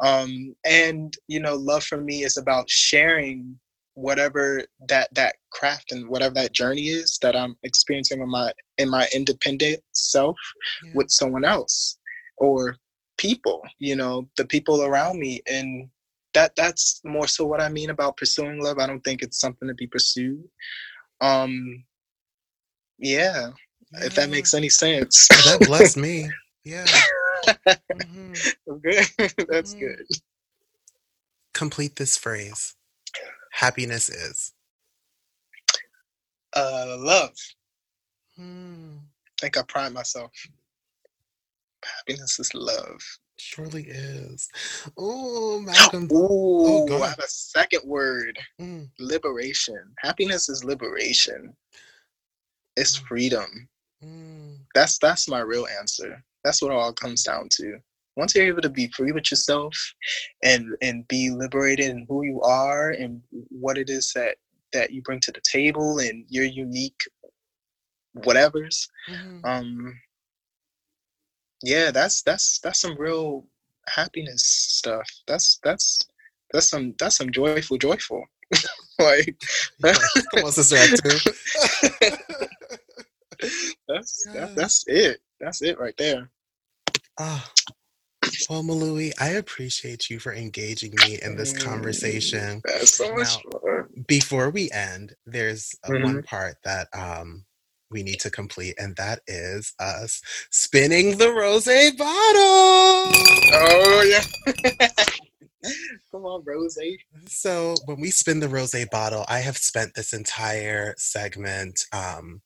[0.00, 0.06] Mm.
[0.06, 3.58] Um, and you know, love for me is about sharing
[3.94, 8.88] whatever that that craft and whatever that journey is that I'm experiencing in my in
[8.88, 10.36] my independent self
[10.84, 10.92] yeah.
[10.94, 11.98] with someone else
[12.36, 12.76] or
[13.16, 13.62] people.
[13.78, 15.88] You know, the people around me and
[16.34, 18.78] that that's more so what I mean about pursuing love.
[18.78, 20.44] I don't think it's something to be pursued.
[21.20, 21.84] Um,
[22.98, 23.50] yeah,
[23.92, 24.04] yeah.
[24.04, 25.28] if that makes any sense.
[25.28, 26.30] that blessed me.
[26.64, 26.84] Yeah.
[27.46, 28.32] mm-hmm.
[28.82, 29.06] Good.
[29.48, 29.78] That's mm-hmm.
[29.78, 30.02] good.
[31.54, 32.74] Complete this phrase.
[33.52, 34.52] Happiness is.
[36.54, 37.32] Uh, love.
[38.36, 38.96] Hmm.
[38.98, 40.32] I think I pride myself.
[41.82, 43.00] Happiness is love.
[43.38, 44.48] Surely is.
[44.96, 46.08] Oh, Malcolm.
[46.12, 48.38] Ooh, oh, I have a second word.
[48.60, 48.88] Mm.
[48.98, 49.82] Liberation.
[49.98, 51.54] Happiness is liberation.
[52.76, 53.06] It's mm.
[53.06, 53.68] freedom.
[54.04, 54.58] Mm.
[54.74, 56.22] That's that's my real answer.
[56.44, 57.78] That's what it all comes down to.
[58.16, 59.74] Once you're able to be free with yourself
[60.42, 64.36] and and be liberated in who you are and what it is that
[64.72, 67.00] that you bring to the table and your unique
[68.24, 69.44] whatever's, mm-hmm.
[69.44, 70.00] um,
[71.62, 73.46] yeah, that's that's that's some real
[73.88, 75.08] happiness stuff.
[75.26, 75.98] That's that's
[76.52, 78.24] that's some that's some joyful, joyful.
[78.98, 79.36] like
[79.84, 80.76] on, sister
[83.88, 85.20] that's that, that's it.
[85.40, 86.30] That's it right there.
[87.18, 87.50] Ah.
[88.48, 92.60] Well, Malui, I appreciate you for engaging me in this conversation.
[92.64, 94.04] That's so much now, fun.
[94.06, 96.02] Before we end, there's mm-hmm.
[96.02, 97.44] one part that um,
[97.90, 100.20] we need to complete, and that is us
[100.50, 101.66] spinning the rose
[101.96, 103.12] bottle.
[103.52, 104.54] Oh yeah.
[106.10, 106.78] Come on, Rose.
[107.26, 112.42] So when we spin the rose bottle, I have spent this entire segment um,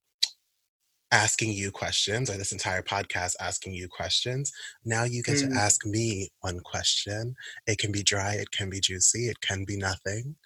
[1.13, 4.51] asking you questions, or this entire podcast asking you questions.
[4.85, 5.51] Now you get mm.
[5.51, 7.35] to ask me one question.
[7.67, 10.37] It can be dry, it can be juicy, it can be nothing,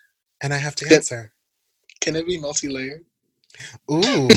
[0.43, 1.33] and I have to answer.
[2.01, 3.05] Can it be multi-layered?
[3.91, 4.29] Ooh.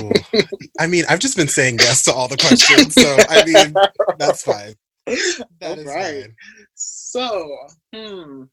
[0.79, 3.73] I mean, I've just been saying yes to all the questions, so I mean,
[4.17, 4.75] that's fine.
[5.05, 6.23] That all right.
[6.23, 6.35] Fine.
[6.75, 7.57] So,
[7.93, 8.43] hmm.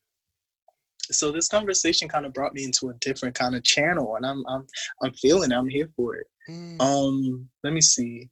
[1.11, 4.45] So this conversation kind of brought me into a different kind of channel, and I'm
[4.49, 4.67] I'm
[5.03, 5.55] I'm feeling it.
[5.55, 6.27] I'm here for it.
[6.49, 6.81] Mm.
[6.81, 8.29] Um, let me see.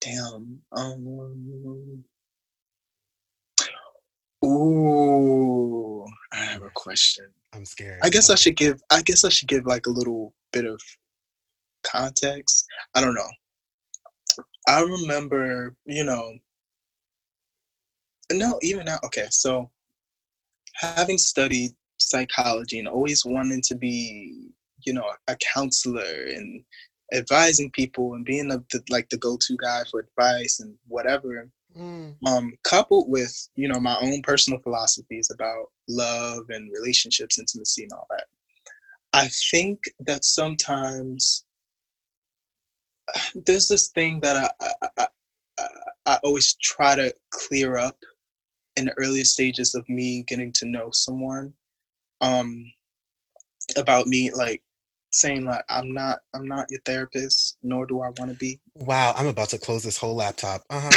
[0.00, 0.60] Damn.
[0.72, 2.04] Um.
[4.44, 7.26] Ooh, I have a question.
[7.52, 8.00] I'm scared.
[8.02, 8.80] I guess I should give.
[8.90, 10.80] I guess I should give like a little bit of
[11.82, 12.66] context.
[12.94, 13.30] I don't know.
[14.68, 16.32] I remember, you know,
[18.32, 19.70] no, even now, okay, so
[20.74, 24.50] having studied psychology and always wanting to be,
[24.84, 26.62] you know, a counselor and
[27.12, 32.14] advising people and being the, the like the go-to guy for advice and whatever mm.
[32.26, 37.92] um coupled with you know my own personal philosophies about love and relationships intimacy and
[37.92, 38.24] all that
[39.16, 41.46] I think that sometimes
[43.34, 45.06] there's this thing that I, I,
[45.58, 45.66] I,
[46.04, 47.96] I always try to clear up
[48.76, 51.54] in the earliest stages of me getting to know someone
[52.20, 52.70] um,
[53.76, 54.62] about me like
[55.12, 59.14] saying like i'm not i'm not your therapist nor do i want to be wow
[59.16, 60.90] i'm about to close this whole laptop uh-huh.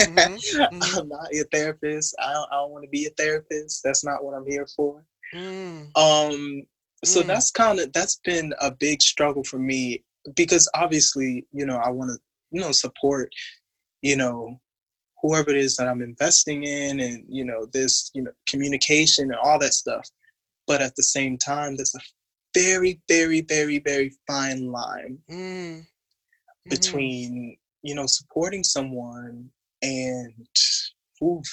[0.00, 0.34] mm-hmm.
[0.76, 0.98] Mm-hmm.
[0.98, 4.24] i'm not your therapist i don't, I don't want to be a therapist that's not
[4.24, 5.04] what i'm here for
[5.34, 5.94] mm.
[5.96, 6.62] um
[7.04, 7.26] so mm.
[7.26, 10.02] that's kind of that's been a big struggle for me
[10.34, 12.18] because obviously you know i want to
[12.50, 13.30] you know support
[14.02, 14.58] you know
[15.22, 19.40] whoever it is that i'm investing in and you know this you know communication and
[19.42, 20.08] all that stuff
[20.66, 22.00] but at the same time there's a
[22.54, 25.36] very very very very fine line mm.
[25.36, 25.80] mm-hmm.
[26.70, 29.48] between you know supporting someone
[29.82, 30.32] and
[31.22, 31.46] oof,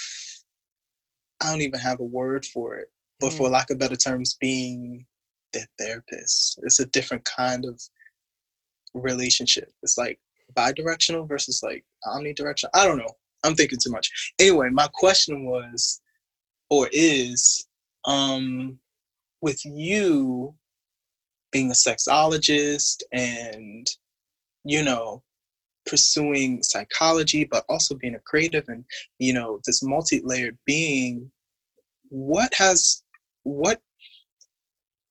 [1.41, 2.87] i don't even have a word for it
[3.19, 3.37] but mm.
[3.37, 5.05] for lack of better terms being
[5.53, 6.59] their therapist.
[6.63, 7.81] It's a different kind of
[8.93, 9.71] relationship.
[9.81, 10.19] It's like
[10.55, 12.69] bi-directional versus like omnidirectional.
[12.73, 13.13] I don't know.
[13.43, 14.33] I'm thinking too much.
[14.39, 16.01] Anyway, my question was
[16.69, 17.67] or is
[18.05, 18.77] um
[19.41, 20.53] with you
[21.51, 23.87] being a sexologist and
[24.63, 25.21] you know
[25.85, 28.85] pursuing psychology but also being a creative and
[29.19, 31.29] you know this multi-layered being
[32.09, 33.03] what has
[33.43, 33.81] what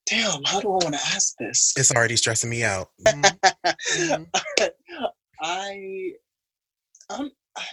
[0.07, 4.23] damn how do i want to ask this it's already stressing me out mm-hmm.
[5.41, 6.11] i
[7.11, 7.31] i'm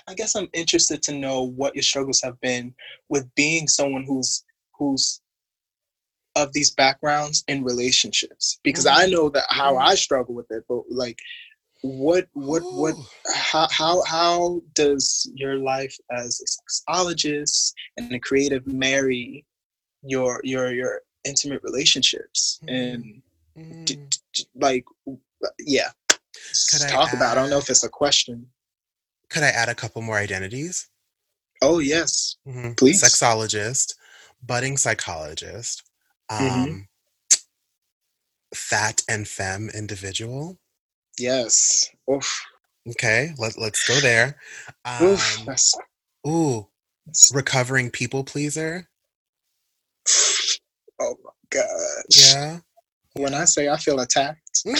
[0.07, 2.73] i guess i'm interested to know what your struggles have been
[3.09, 4.43] with being someone who's
[4.77, 5.21] who's
[6.35, 9.01] of these backgrounds in relationships because mm-hmm.
[9.01, 9.87] i know that how mm-hmm.
[9.87, 11.17] i struggle with it but like
[11.81, 12.81] what what Ooh.
[12.81, 12.95] what
[13.33, 19.45] how, how how does your life as a sexologist and a creative marry
[20.03, 23.21] your your your intimate relationships and
[23.57, 23.85] mm.
[23.85, 23.97] D,
[24.33, 24.85] d, like
[25.59, 25.89] yeah.
[26.71, 28.47] Could talk I about i don't know if it's a question.
[29.29, 30.89] Could i add a couple more identities?
[31.61, 32.37] Oh yes.
[32.47, 32.73] Mm-hmm.
[32.73, 33.03] please.
[33.03, 33.95] Sexologist
[34.41, 35.83] budding psychologist
[36.31, 36.63] mm-hmm.
[36.63, 36.87] um
[38.53, 40.57] fat and femme individual.
[41.17, 41.89] Yes.
[42.11, 42.41] Oof.
[42.89, 44.37] okay let, let's go there.
[44.85, 45.45] Um, Oof,
[46.27, 46.67] ooh
[47.33, 48.87] recovering people pleaser
[50.99, 52.33] Oh my gosh.
[52.33, 52.59] Yeah.
[53.13, 54.39] When I say I feel attacked.
[54.67, 54.75] uh-uh,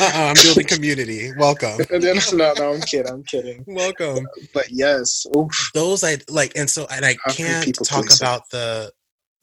[0.00, 1.32] I'm building community.
[1.36, 1.78] Welcome.
[1.90, 3.10] no, no, I'm kidding.
[3.10, 3.64] I'm kidding.
[3.66, 4.26] Welcome.
[4.52, 5.70] But yes, Oof.
[5.74, 8.92] those I like, and so and I can't talk about the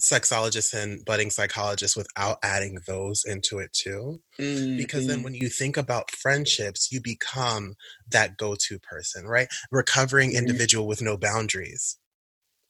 [0.01, 4.21] sexologist and budding psychologist without adding those into it too.
[4.39, 4.77] Mm-hmm.
[4.77, 5.23] Because then mm-hmm.
[5.25, 7.75] when you think about friendships, you become
[8.11, 9.47] that go-to person, right?
[9.71, 10.39] Recovering mm-hmm.
[10.39, 11.97] individual with no boundaries.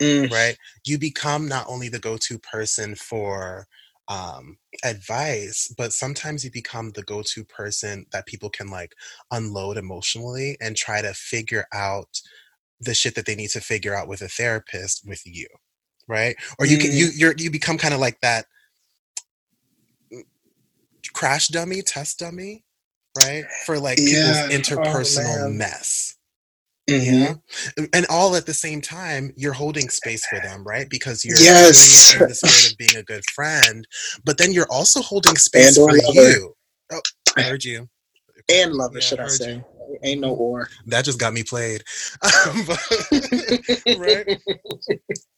[0.02, 0.32] Mm.
[0.32, 0.58] Right?
[0.86, 3.68] You become not only the go to person for
[4.08, 8.94] um, advice, but sometimes you become the go to person that people can like
[9.32, 12.22] unload emotionally and try to figure out
[12.80, 15.48] the shit that they need to figure out with a therapist with you.
[16.08, 16.36] Right?
[16.60, 16.82] Or you mm.
[16.82, 18.46] can you you're you become kind of like that
[21.14, 22.64] crash dummy, test dummy,
[23.18, 23.44] right?
[23.66, 24.48] For like people's yeah.
[24.52, 26.17] Oh, interpersonal oh, mess.
[26.90, 27.84] Mm-hmm.
[27.94, 30.90] And all at the same time, you're holding space for them, right?
[30.90, 32.14] Because you're yes.
[32.14, 33.86] doing it in the spirit of being a good friend,
[34.24, 36.56] but then you're also holding space for you.
[36.92, 37.02] Oh,
[37.36, 37.90] I heard you.
[38.50, 39.54] And lover, yeah, should I, I say.
[39.56, 39.66] You.
[40.04, 40.70] Ain't no or.
[40.86, 41.84] That just got me played.
[42.22, 42.80] but,
[43.98, 44.40] right?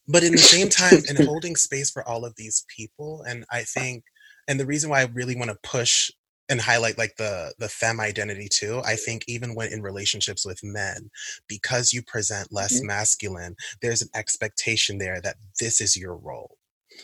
[0.07, 3.63] But in the same time, and holding space for all of these people, and I
[3.63, 4.03] think,
[4.47, 6.11] and the reason why I really want to push
[6.49, 10.63] and highlight like the the femme identity too i think even when in relationships with
[10.63, 11.09] men
[11.47, 12.87] because you present less mm-hmm.
[12.87, 16.57] masculine there's an expectation there that this is your role.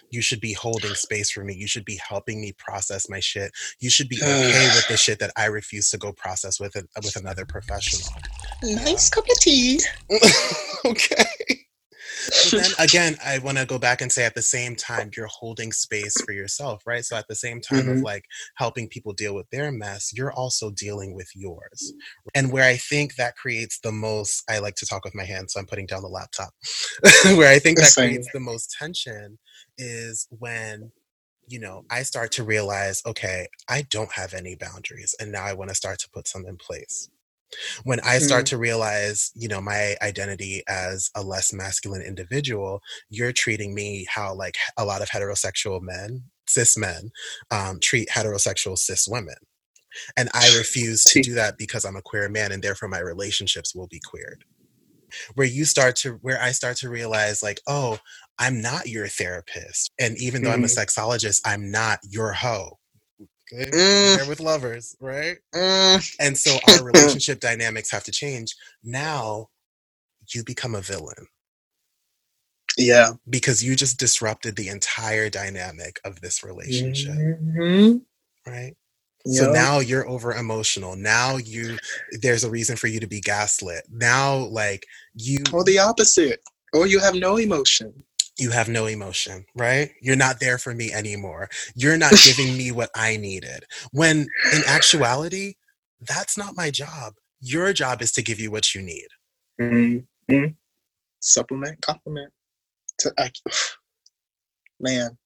[0.10, 1.54] You should be holding space for me.
[1.54, 3.52] You should be helping me process my shit.
[3.80, 6.88] You should be okay with the shit that i refuse to go process with it
[7.04, 8.08] with another professional.
[8.64, 9.16] Nice yeah.
[9.16, 9.80] cup of tea.
[10.86, 11.65] Okay
[12.52, 15.72] then again, I want to go back and say at the same time, you're holding
[15.72, 17.04] space for yourself, right?
[17.04, 17.92] So at the same time mm-hmm.
[17.92, 21.94] of like helping people deal with their mess, you're also dealing with yours.
[22.34, 25.54] And where I think that creates the most, I like to talk with my hands,
[25.54, 26.50] so I'm putting down the laptop.
[27.38, 29.38] where I think that creates the most tension
[29.78, 30.92] is when
[31.48, 35.54] you know, I start to realize, okay, I don't have any boundaries, and now I
[35.54, 37.08] want to start to put some in place
[37.84, 42.80] when i start mm to realize you know my identity as a less masculine individual
[43.10, 47.12] you're treating me how like a lot of heterosexual men cis men
[47.52, 49.36] um, treat heterosexual cis women.
[50.18, 53.74] And i refuse to do that because i'm a queer man and therefore my relationships
[53.74, 54.44] will be queered.
[55.36, 58.00] Where you start to where i start to realize like oh
[58.38, 59.92] i'm not your therapist.
[60.00, 60.80] And even though mm i'm a mm-hmm.
[60.80, 62.78] sexologist i'm not your hoe
[63.54, 63.70] Okay?
[63.70, 64.28] Mm.
[64.28, 65.38] with lovers, right?
[65.54, 66.16] Mm.
[66.20, 68.56] And so our relationship dynamics have to change.
[68.84, 69.50] Now
[70.34, 71.28] you become a villain.
[72.78, 73.12] Yeah.
[73.30, 77.14] Because you just disrupted the entire dynamic of this relationship.
[77.14, 77.98] Mm-hmm.
[78.50, 78.76] Right?
[79.26, 79.44] Yep.
[79.44, 80.96] So now you're over emotional.
[80.96, 81.78] Now you
[82.22, 83.86] there's a reason for you to be gaslit.
[83.90, 84.86] Now like
[85.16, 86.42] you Or the opposite.
[86.74, 87.94] Or you have no emotion
[88.38, 89.92] you have no emotion, right?
[90.02, 91.50] You're not there for me anymore.
[91.76, 93.66] You're not giving me what I needed.
[93.92, 95.54] When in actuality,
[96.02, 97.14] that's not my job.
[97.40, 99.08] Your job is to give you what you need.
[99.62, 100.48] Mm-hmm.
[101.22, 102.32] Supplement, compliment.
[103.00, 103.32] To, I,
[104.80, 105.18] man.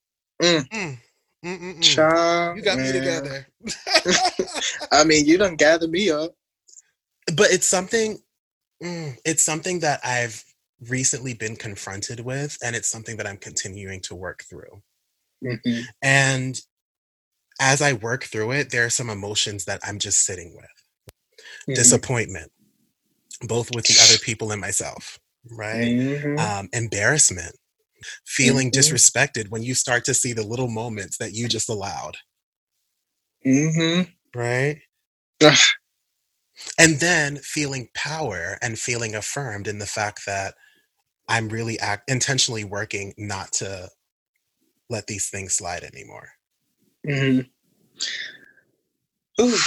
[0.41, 0.97] Mm.
[1.45, 1.81] Mm.
[1.81, 2.85] Child, you got man.
[2.85, 3.47] me together.
[4.91, 6.31] I mean, you done gather me up.
[7.27, 8.19] But it's something.
[8.83, 10.43] Mm, it's something that I've
[10.87, 14.81] recently been confronted with, and it's something that I'm continuing to work through.
[15.43, 15.81] Mm-hmm.
[16.01, 16.59] And
[17.59, 21.73] as I work through it, there are some emotions that I'm just sitting with mm-hmm.
[21.73, 22.51] disappointment,
[23.41, 25.19] both with the other people and myself,
[25.51, 25.87] right?
[25.87, 26.39] Mm-hmm.
[26.39, 27.55] Um, embarrassment,
[28.25, 28.79] feeling mm-hmm.
[28.79, 32.17] disrespected when you start to see the little moments that you just allowed.
[33.45, 34.11] Mm-hmm.
[34.37, 34.81] Right?
[36.77, 40.55] and then feeling power and feeling affirmed in the fact that
[41.29, 43.89] I'm really act intentionally working not to
[44.89, 46.29] let these things slide anymore.
[47.07, 47.41] Mm-hmm.
[49.41, 49.57] Ooh,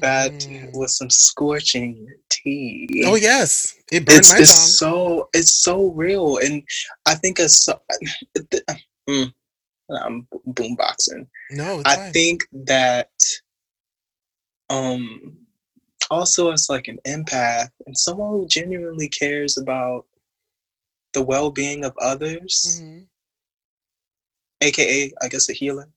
[0.00, 0.76] that mm-hmm.
[0.76, 3.04] was some scorching tea.
[3.06, 4.90] Oh yes, it burned it's, my it's tongue.
[4.90, 6.62] so it's so real, and
[7.06, 7.80] I think it's so.
[9.08, 9.32] Mm,
[10.04, 11.26] I'm boomboxing.
[11.50, 12.12] No, I fine.
[12.12, 13.08] think that
[14.68, 15.36] um
[16.10, 20.04] also as like an empath and someone who genuinely cares about
[21.12, 23.02] the well-being of others, mm-hmm.
[24.62, 25.88] aka I guess a healer.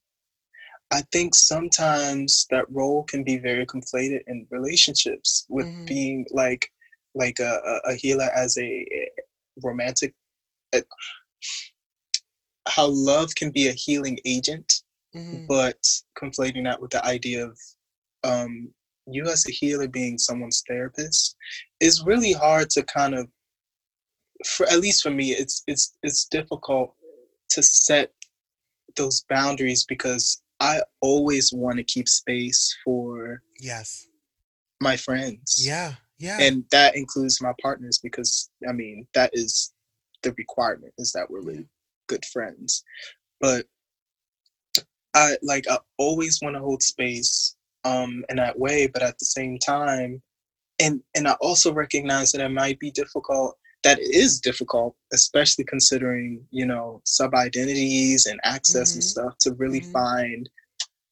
[0.92, 5.86] I think sometimes that role can be very conflated in relationships with mm-hmm.
[5.86, 6.70] being like
[7.16, 8.86] like a, a healer as a
[9.64, 10.14] romantic
[12.68, 14.82] how love can be a healing agent
[15.16, 15.46] mm-hmm.
[15.48, 15.78] but
[16.18, 17.58] conflating that with the idea of
[18.24, 18.70] um,
[19.06, 21.36] you as a healer being someone's therapist
[21.80, 23.28] is really hard to kind of
[24.46, 26.94] for at least for me it's it's it's difficult
[27.50, 28.12] to set
[28.96, 34.08] those boundaries because I always want to keep space for yes
[34.84, 35.66] my friends.
[35.66, 35.94] Yeah.
[36.20, 36.38] Yeah.
[36.40, 39.74] And that includes my partners because I mean that is
[40.22, 41.68] the requirement is that we're really
[42.08, 42.84] good friends.
[43.42, 43.66] But
[45.16, 49.26] I like I always want to hold space um in that way, but at the
[49.26, 50.22] same time
[50.80, 56.46] and and I also recognize that it might be difficult that is difficult, especially considering,
[56.52, 58.98] you know, sub identities and access mm-hmm.
[58.98, 59.92] and stuff to really mm-hmm.
[59.92, 60.50] find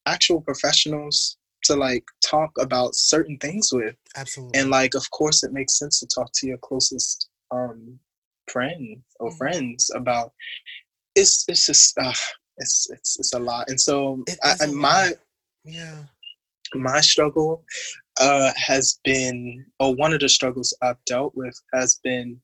[0.06, 3.94] actual professionals to like talk about certain things with.
[4.16, 4.58] Absolutely.
[4.58, 7.98] And like of course it makes sense to talk to your closest um
[8.50, 9.38] friend or mm-hmm.
[9.38, 10.32] friends about
[11.14, 12.12] it's it's just uh,
[12.58, 13.68] it's it's it's a lot.
[13.68, 15.12] And so I, I my
[15.64, 16.04] yeah
[16.74, 17.64] my struggle
[18.20, 22.40] uh has been or one of the struggles I've dealt with has been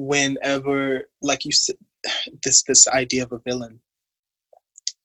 [0.00, 1.76] whenever like you said
[2.42, 3.78] this this idea of a villain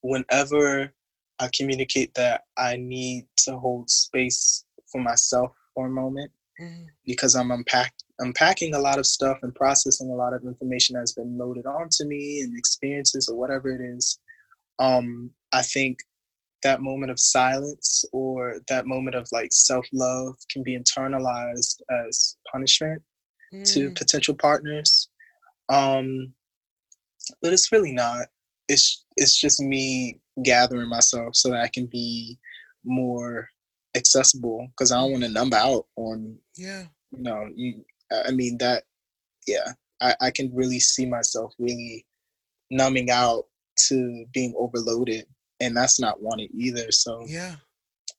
[0.01, 0.93] whenever
[1.39, 6.31] i communicate that i need to hold space for myself for a moment
[6.61, 6.85] mm-hmm.
[7.05, 11.11] because i'm unpack, unpacking a lot of stuff and processing a lot of information that's
[11.11, 14.19] been loaded onto me and experiences or whatever it is
[14.79, 15.99] um i think
[16.63, 23.01] that moment of silence or that moment of like self-love can be internalized as punishment
[23.63, 23.97] to mm.
[23.97, 25.09] potential partners.
[25.69, 26.33] Um,
[27.41, 28.27] but it's really not.
[28.67, 32.37] It's it's just me gathering myself so that I can be
[32.83, 33.49] more
[33.95, 36.37] accessible because I don't want to numb out on.
[36.57, 36.83] Yeah.
[37.11, 37.85] You know, you.
[38.25, 38.83] I mean that.
[39.47, 42.05] Yeah, I, I can really see myself really
[42.71, 43.45] numbing out
[43.87, 45.25] to being overloaded,
[45.59, 46.91] and that's not wanted either.
[46.91, 47.55] So yeah,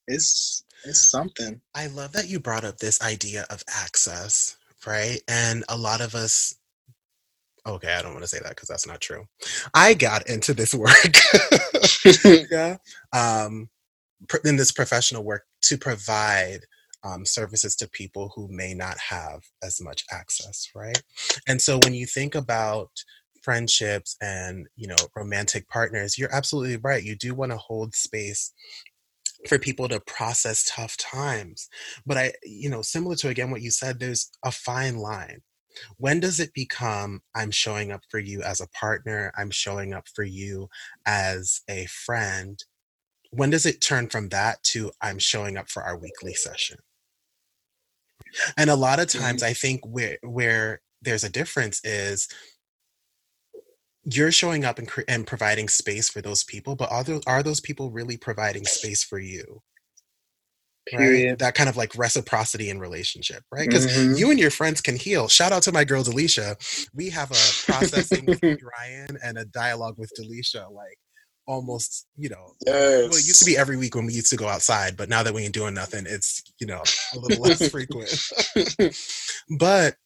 [0.07, 1.61] it's it's something.
[1.75, 4.57] I love that you brought up this idea of access
[4.87, 5.21] right?
[5.29, 6.55] And a lot of us
[7.67, 9.27] okay, I don't want to say that because that's not true.
[9.75, 11.17] I got into this work,
[12.51, 12.77] yeah,
[13.13, 13.69] um,
[14.45, 16.61] in this professional work to provide
[17.05, 21.01] um, services to people who may not have as much access, right?
[21.47, 22.91] And so when you think about
[23.43, 27.03] friendships and you know romantic partners, you're absolutely right.
[27.03, 28.53] You do want to hold space
[29.49, 31.69] for people to process tough times.
[32.05, 35.43] But I, you know, similar to again what you said, there's a fine line.
[35.99, 40.09] When does it become I'm showing up for you as a partner, I'm showing up
[40.15, 40.69] for you
[41.05, 42.63] as a friend?
[43.31, 46.79] When does it turn from that to I'm showing up for our weekly session?
[48.57, 49.51] And a lot of times mm-hmm.
[49.51, 52.29] I think where where there's a difference is
[54.07, 57.61] you're showing up and, and providing space for those people, but are those, are those
[57.61, 59.63] people really providing space for you?
[60.87, 61.31] Period.
[61.31, 61.39] Right?
[61.41, 63.69] That kind of like reciprocity in relationship, right?
[63.69, 64.15] Because mm-hmm.
[64.15, 65.27] you and your friends can heal.
[65.27, 66.57] Shout out to my girl Delisha.
[66.95, 70.97] We have a processing with Ryan and a dialogue with Delisha, like
[71.49, 73.09] almost, you know, yes.
[73.09, 75.25] well, it used to be every week when we used to go outside, but now
[75.25, 76.83] that we ain't doing nothing, it's, you know,
[77.15, 78.09] a little less frequent.
[79.59, 79.97] but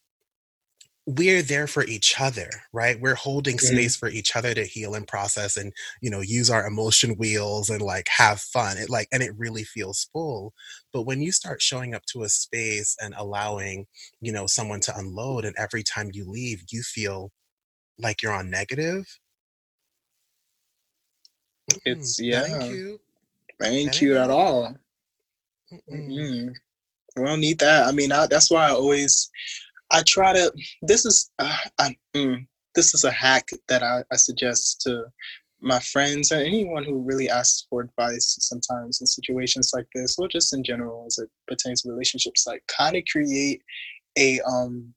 [1.17, 2.99] we're there for each other right?
[2.99, 6.65] We're holding space for each other to heal and process and you know use our
[6.65, 8.77] emotion wheels and like have fun.
[8.77, 10.53] It like and it really feels full.
[10.93, 13.87] But when you start showing up to a space and allowing
[14.21, 17.31] you know someone to unload and every time you leave you feel
[17.99, 19.05] like you're on negative?
[21.85, 22.43] It's yeah.
[22.43, 22.99] thank you.
[23.59, 24.75] Thank you at all.
[25.71, 26.49] Mm-hmm.
[27.15, 27.87] we don't need that.
[27.87, 29.29] I mean I, that's why i always
[29.91, 30.51] I try to.
[30.81, 32.45] This is uh, I, mm,
[32.75, 35.05] this is a hack that I, I suggest to
[35.59, 40.27] my friends and anyone who really asks for advice sometimes in situations like this, or
[40.27, 42.47] just in general as it pertains to relationships.
[42.47, 43.61] Like, kind of create
[44.17, 44.93] a um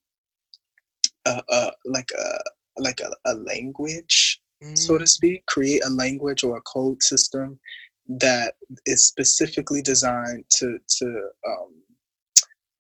[1.26, 2.38] a, a like a
[2.78, 4.76] like a, a language, mm.
[4.76, 5.08] so to mm.
[5.08, 5.46] speak.
[5.46, 7.58] Create a language or a code system
[8.06, 8.54] that
[8.86, 11.74] is specifically designed to to um,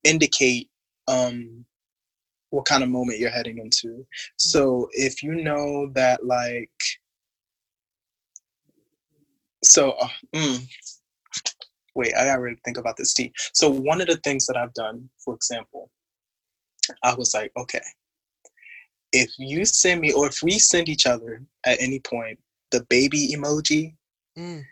[0.04, 0.70] indicate
[1.08, 1.64] um,
[2.54, 3.88] what kind of moment you're heading into.
[3.88, 4.06] Mm.
[4.36, 6.70] So if you know that like
[9.64, 10.66] so uh, mm,
[11.94, 13.32] wait, I gotta really think about this tea.
[13.52, 15.90] So one of the things that I've done, for example,
[17.02, 17.82] I was like, okay,
[19.12, 22.38] if you send me or if we send each other at any point
[22.70, 23.94] the baby emoji,
[24.38, 24.62] mm.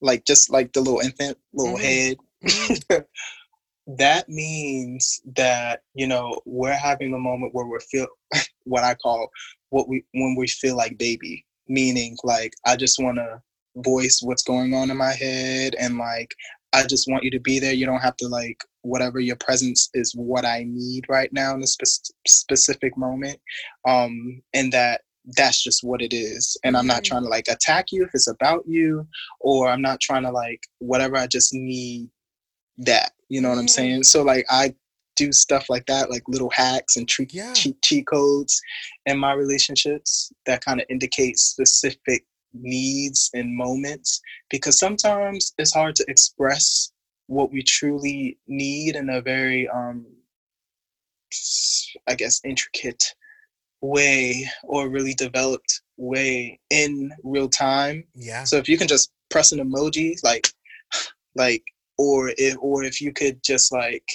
[0.00, 1.84] like just like the little infant, little mm-hmm.
[1.84, 3.02] head, mm-hmm.
[3.86, 8.06] that means that you know we're having a moment where we're feel
[8.64, 9.28] what I call
[9.70, 13.40] what we when we feel like baby, meaning like I just want to
[13.76, 16.34] voice what's going on in my head and like
[16.72, 17.72] I just want you to be there.
[17.72, 21.60] You don't have to like whatever your presence is what I need right now in
[21.60, 23.38] this spe- specific moment.
[23.86, 25.02] Um, and that
[25.36, 26.56] that's just what it is.
[26.64, 27.04] And I'm not mm.
[27.04, 29.06] trying to like attack you if it's about you,
[29.40, 31.16] or I'm not trying to like whatever.
[31.16, 32.08] I just need
[32.78, 33.12] that.
[33.28, 34.04] You know what I'm saying?
[34.04, 34.74] So like I
[35.16, 37.52] do stuff like that, like little hacks and treat, yeah.
[37.52, 38.60] cheat, cheat codes
[39.06, 42.24] in my relationships that kind of indicate specific
[42.54, 44.20] needs and moments
[44.50, 46.92] because sometimes it's hard to express
[47.26, 50.04] what we truly need in a very um
[52.08, 53.14] i guess intricate
[53.80, 59.52] way or really developed way in real time yeah so if you can just press
[59.52, 60.48] an emoji like
[61.34, 61.62] like
[62.02, 64.06] or if or if you could just like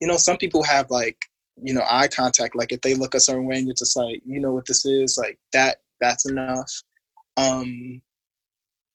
[0.00, 1.16] you know some people have like
[1.62, 4.20] you know eye contact like if they look a certain way and you're just like
[4.26, 6.70] you know what this is like that that's enough
[7.36, 8.00] um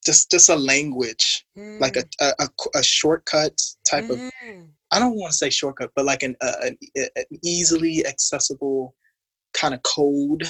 [0.06, 1.80] just just a language mm.
[1.80, 4.28] like a, a, a, shortcut type mm.
[4.28, 4.32] of
[4.92, 8.96] i don't want to say shortcut but like an, an, an easily accessible
[9.54, 10.48] kind of code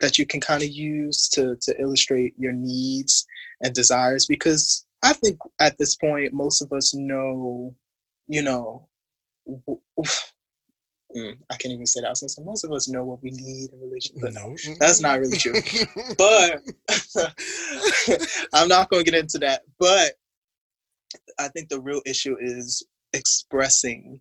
[0.00, 3.24] that you can kind of use to to illustrate your needs
[3.62, 7.74] and desires because i think at this point most of us know
[8.28, 8.88] you know
[11.16, 12.16] Mm, I can't even say that.
[12.16, 14.32] So most of us know what we need in a relationship.
[14.32, 15.52] No, that's not really true.
[16.18, 16.62] but
[18.54, 19.62] I'm not going to get into that.
[19.78, 20.14] But
[21.38, 24.20] I think the real issue is expressing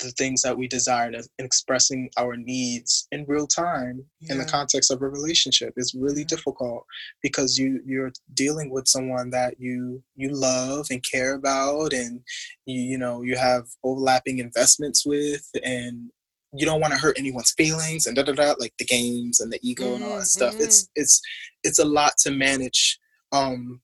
[0.00, 4.32] the things that we desire and expressing our needs in real time yeah.
[4.32, 6.26] in the context of a relationship is really yeah.
[6.28, 6.84] difficult
[7.22, 12.20] because you you're dealing with someone that you you love and care about and
[12.66, 16.10] you you know you have overlapping investments with and
[16.52, 19.52] you don't want to hurt anyone's feelings and da da da like the games and
[19.52, 19.94] the ego mm-hmm.
[19.94, 20.64] and all that stuff mm-hmm.
[20.64, 21.20] it's it's
[21.62, 22.98] it's a lot to manage
[23.32, 23.80] um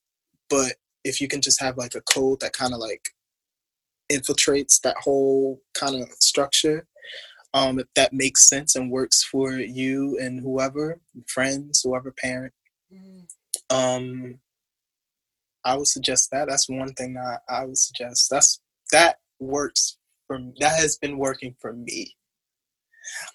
[0.49, 0.75] but
[1.05, 3.11] if you can just have like a code that kind of like
[4.11, 6.87] infiltrates that whole kind of structure
[7.55, 12.53] um if that makes sense and works for you and whoever friends whoever parent
[12.93, 13.25] mm.
[13.71, 14.39] um
[15.65, 18.61] i would suggest that that's one thing that i would suggest that's
[18.93, 22.15] that works for that has been working for me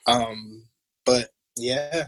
[0.08, 0.64] um,
[1.06, 2.08] but yeah.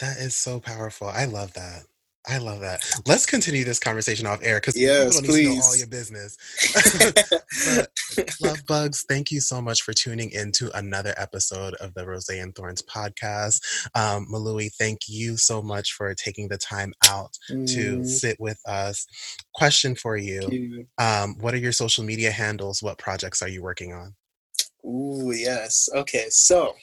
[0.00, 1.08] That is so powerful.
[1.08, 1.84] I love that.
[2.28, 2.88] I love that.
[3.04, 5.48] Let's continue this conversation off air because yes, people please.
[5.48, 6.36] need to know all your business.
[8.40, 12.28] love bugs, thank you so much for tuning in to another episode of the Rose
[12.28, 13.60] and Thorns podcast.
[13.96, 17.66] Um, Mallewi, thank you so much for taking the time out mm.
[17.74, 19.04] to sit with us.
[19.54, 20.86] Question for you: you.
[20.98, 22.82] Um, What are your social media handles?
[22.82, 24.14] What projects are you working on?
[24.84, 25.88] Ooh, yes.
[25.92, 26.74] Okay, so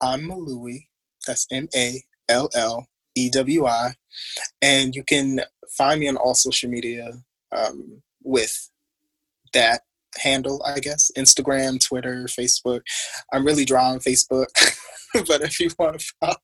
[0.00, 0.86] I'm Mallewi.
[1.26, 3.94] That's M A L L E W I.
[4.62, 5.40] And you can
[5.76, 7.12] find me on all social media
[7.52, 8.70] um, with
[9.52, 9.82] that
[10.18, 12.80] handle, I guess Instagram, Twitter, Facebook.
[13.32, 14.46] I'm really dry on Facebook,
[15.14, 16.36] but if you want to follow,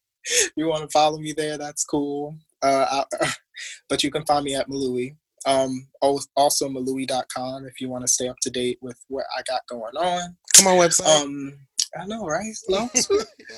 [0.56, 2.36] you want to follow me there, that's cool.
[2.62, 3.04] Uh,
[3.88, 5.16] but you can find me at Mallewi.
[5.44, 9.62] Um, also mallewi.com if you want to stay up to date with what I got
[9.68, 10.36] going on.
[10.54, 11.22] Come on, website.
[11.22, 11.58] Um,
[12.00, 12.54] I know, right?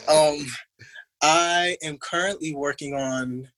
[0.08, 0.46] um,
[1.22, 3.48] I am currently working on,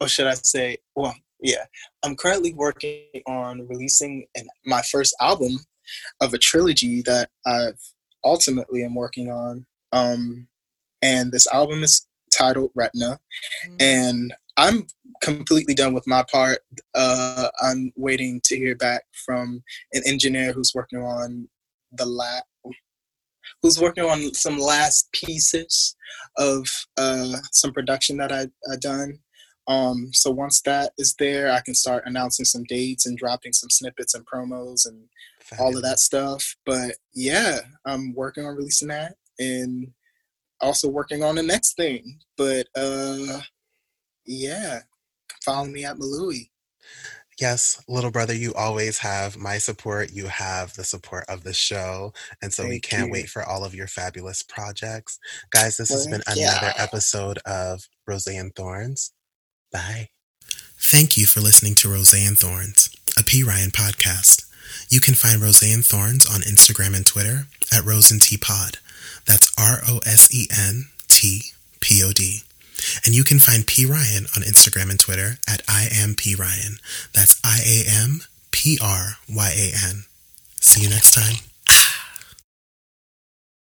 [0.00, 1.64] or should I say, well, yeah,
[2.04, 5.58] I'm currently working on releasing an, my first album
[6.20, 7.80] of a trilogy that I've
[8.24, 9.66] ultimately am working on.
[9.92, 10.48] Um,
[11.02, 12.06] and this album is
[12.36, 13.18] titled Retina,
[13.66, 13.76] mm-hmm.
[13.80, 14.86] and I'm
[15.22, 16.58] completely done with my part.
[16.94, 19.62] Uh, I'm waiting to hear back from
[19.92, 21.48] an engineer who's working on
[21.92, 22.44] the last,
[23.62, 25.94] who's working on some last pieces
[26.38, 26.66] of
[26.96, 29.18] uh, some production that I I done.
[29.68, 33.70] Um, so once that is there, I can start announcing some dates and dropping some
[33.70, 35.08] snippets and promos and
[35.40, 35.60] Fabulous.
[35.60, 36.56] all of that stuff.
[36.64, 39.92] But yeah, I'm working on releasing that and
[40.60, 42.20] also working on the next thing.
[42.36, 43.40] But uh,
[44.24, 44.80] yeah,
[45.44, 46.50] follow me at Mallewi.
[47.38, 50.10] Yes, little brother, you always have my support.
[50.10, 52.14] You have the support of the show.
[52.40, 53.12] And so Thank we can't you.
[53.12, 55.18] wait for all of your fabulous projects.
[55.50, 59.12] Guys, this has been another episode of Rose and Thorns.
[59.76, 60.08] Bye.
[60.78, 62.88] Thank you for listening to Rose and Thorns,
[63.18, 63.42] a P.
[63.42, 64.46] Ryan podcast.
[64.88, 68.38] You can find Rose and Thorns on Instagram and Twitter at Rose and T
[69.26, 72.40] That's R O S E N T P O D.
[73.04, 76.78] And you can find P Ryan on Instagram and Twitter at I am P Ryan.
[77.12, 80.04] That's I A M P R Y A N.
[80.60, 81.36] See you next time.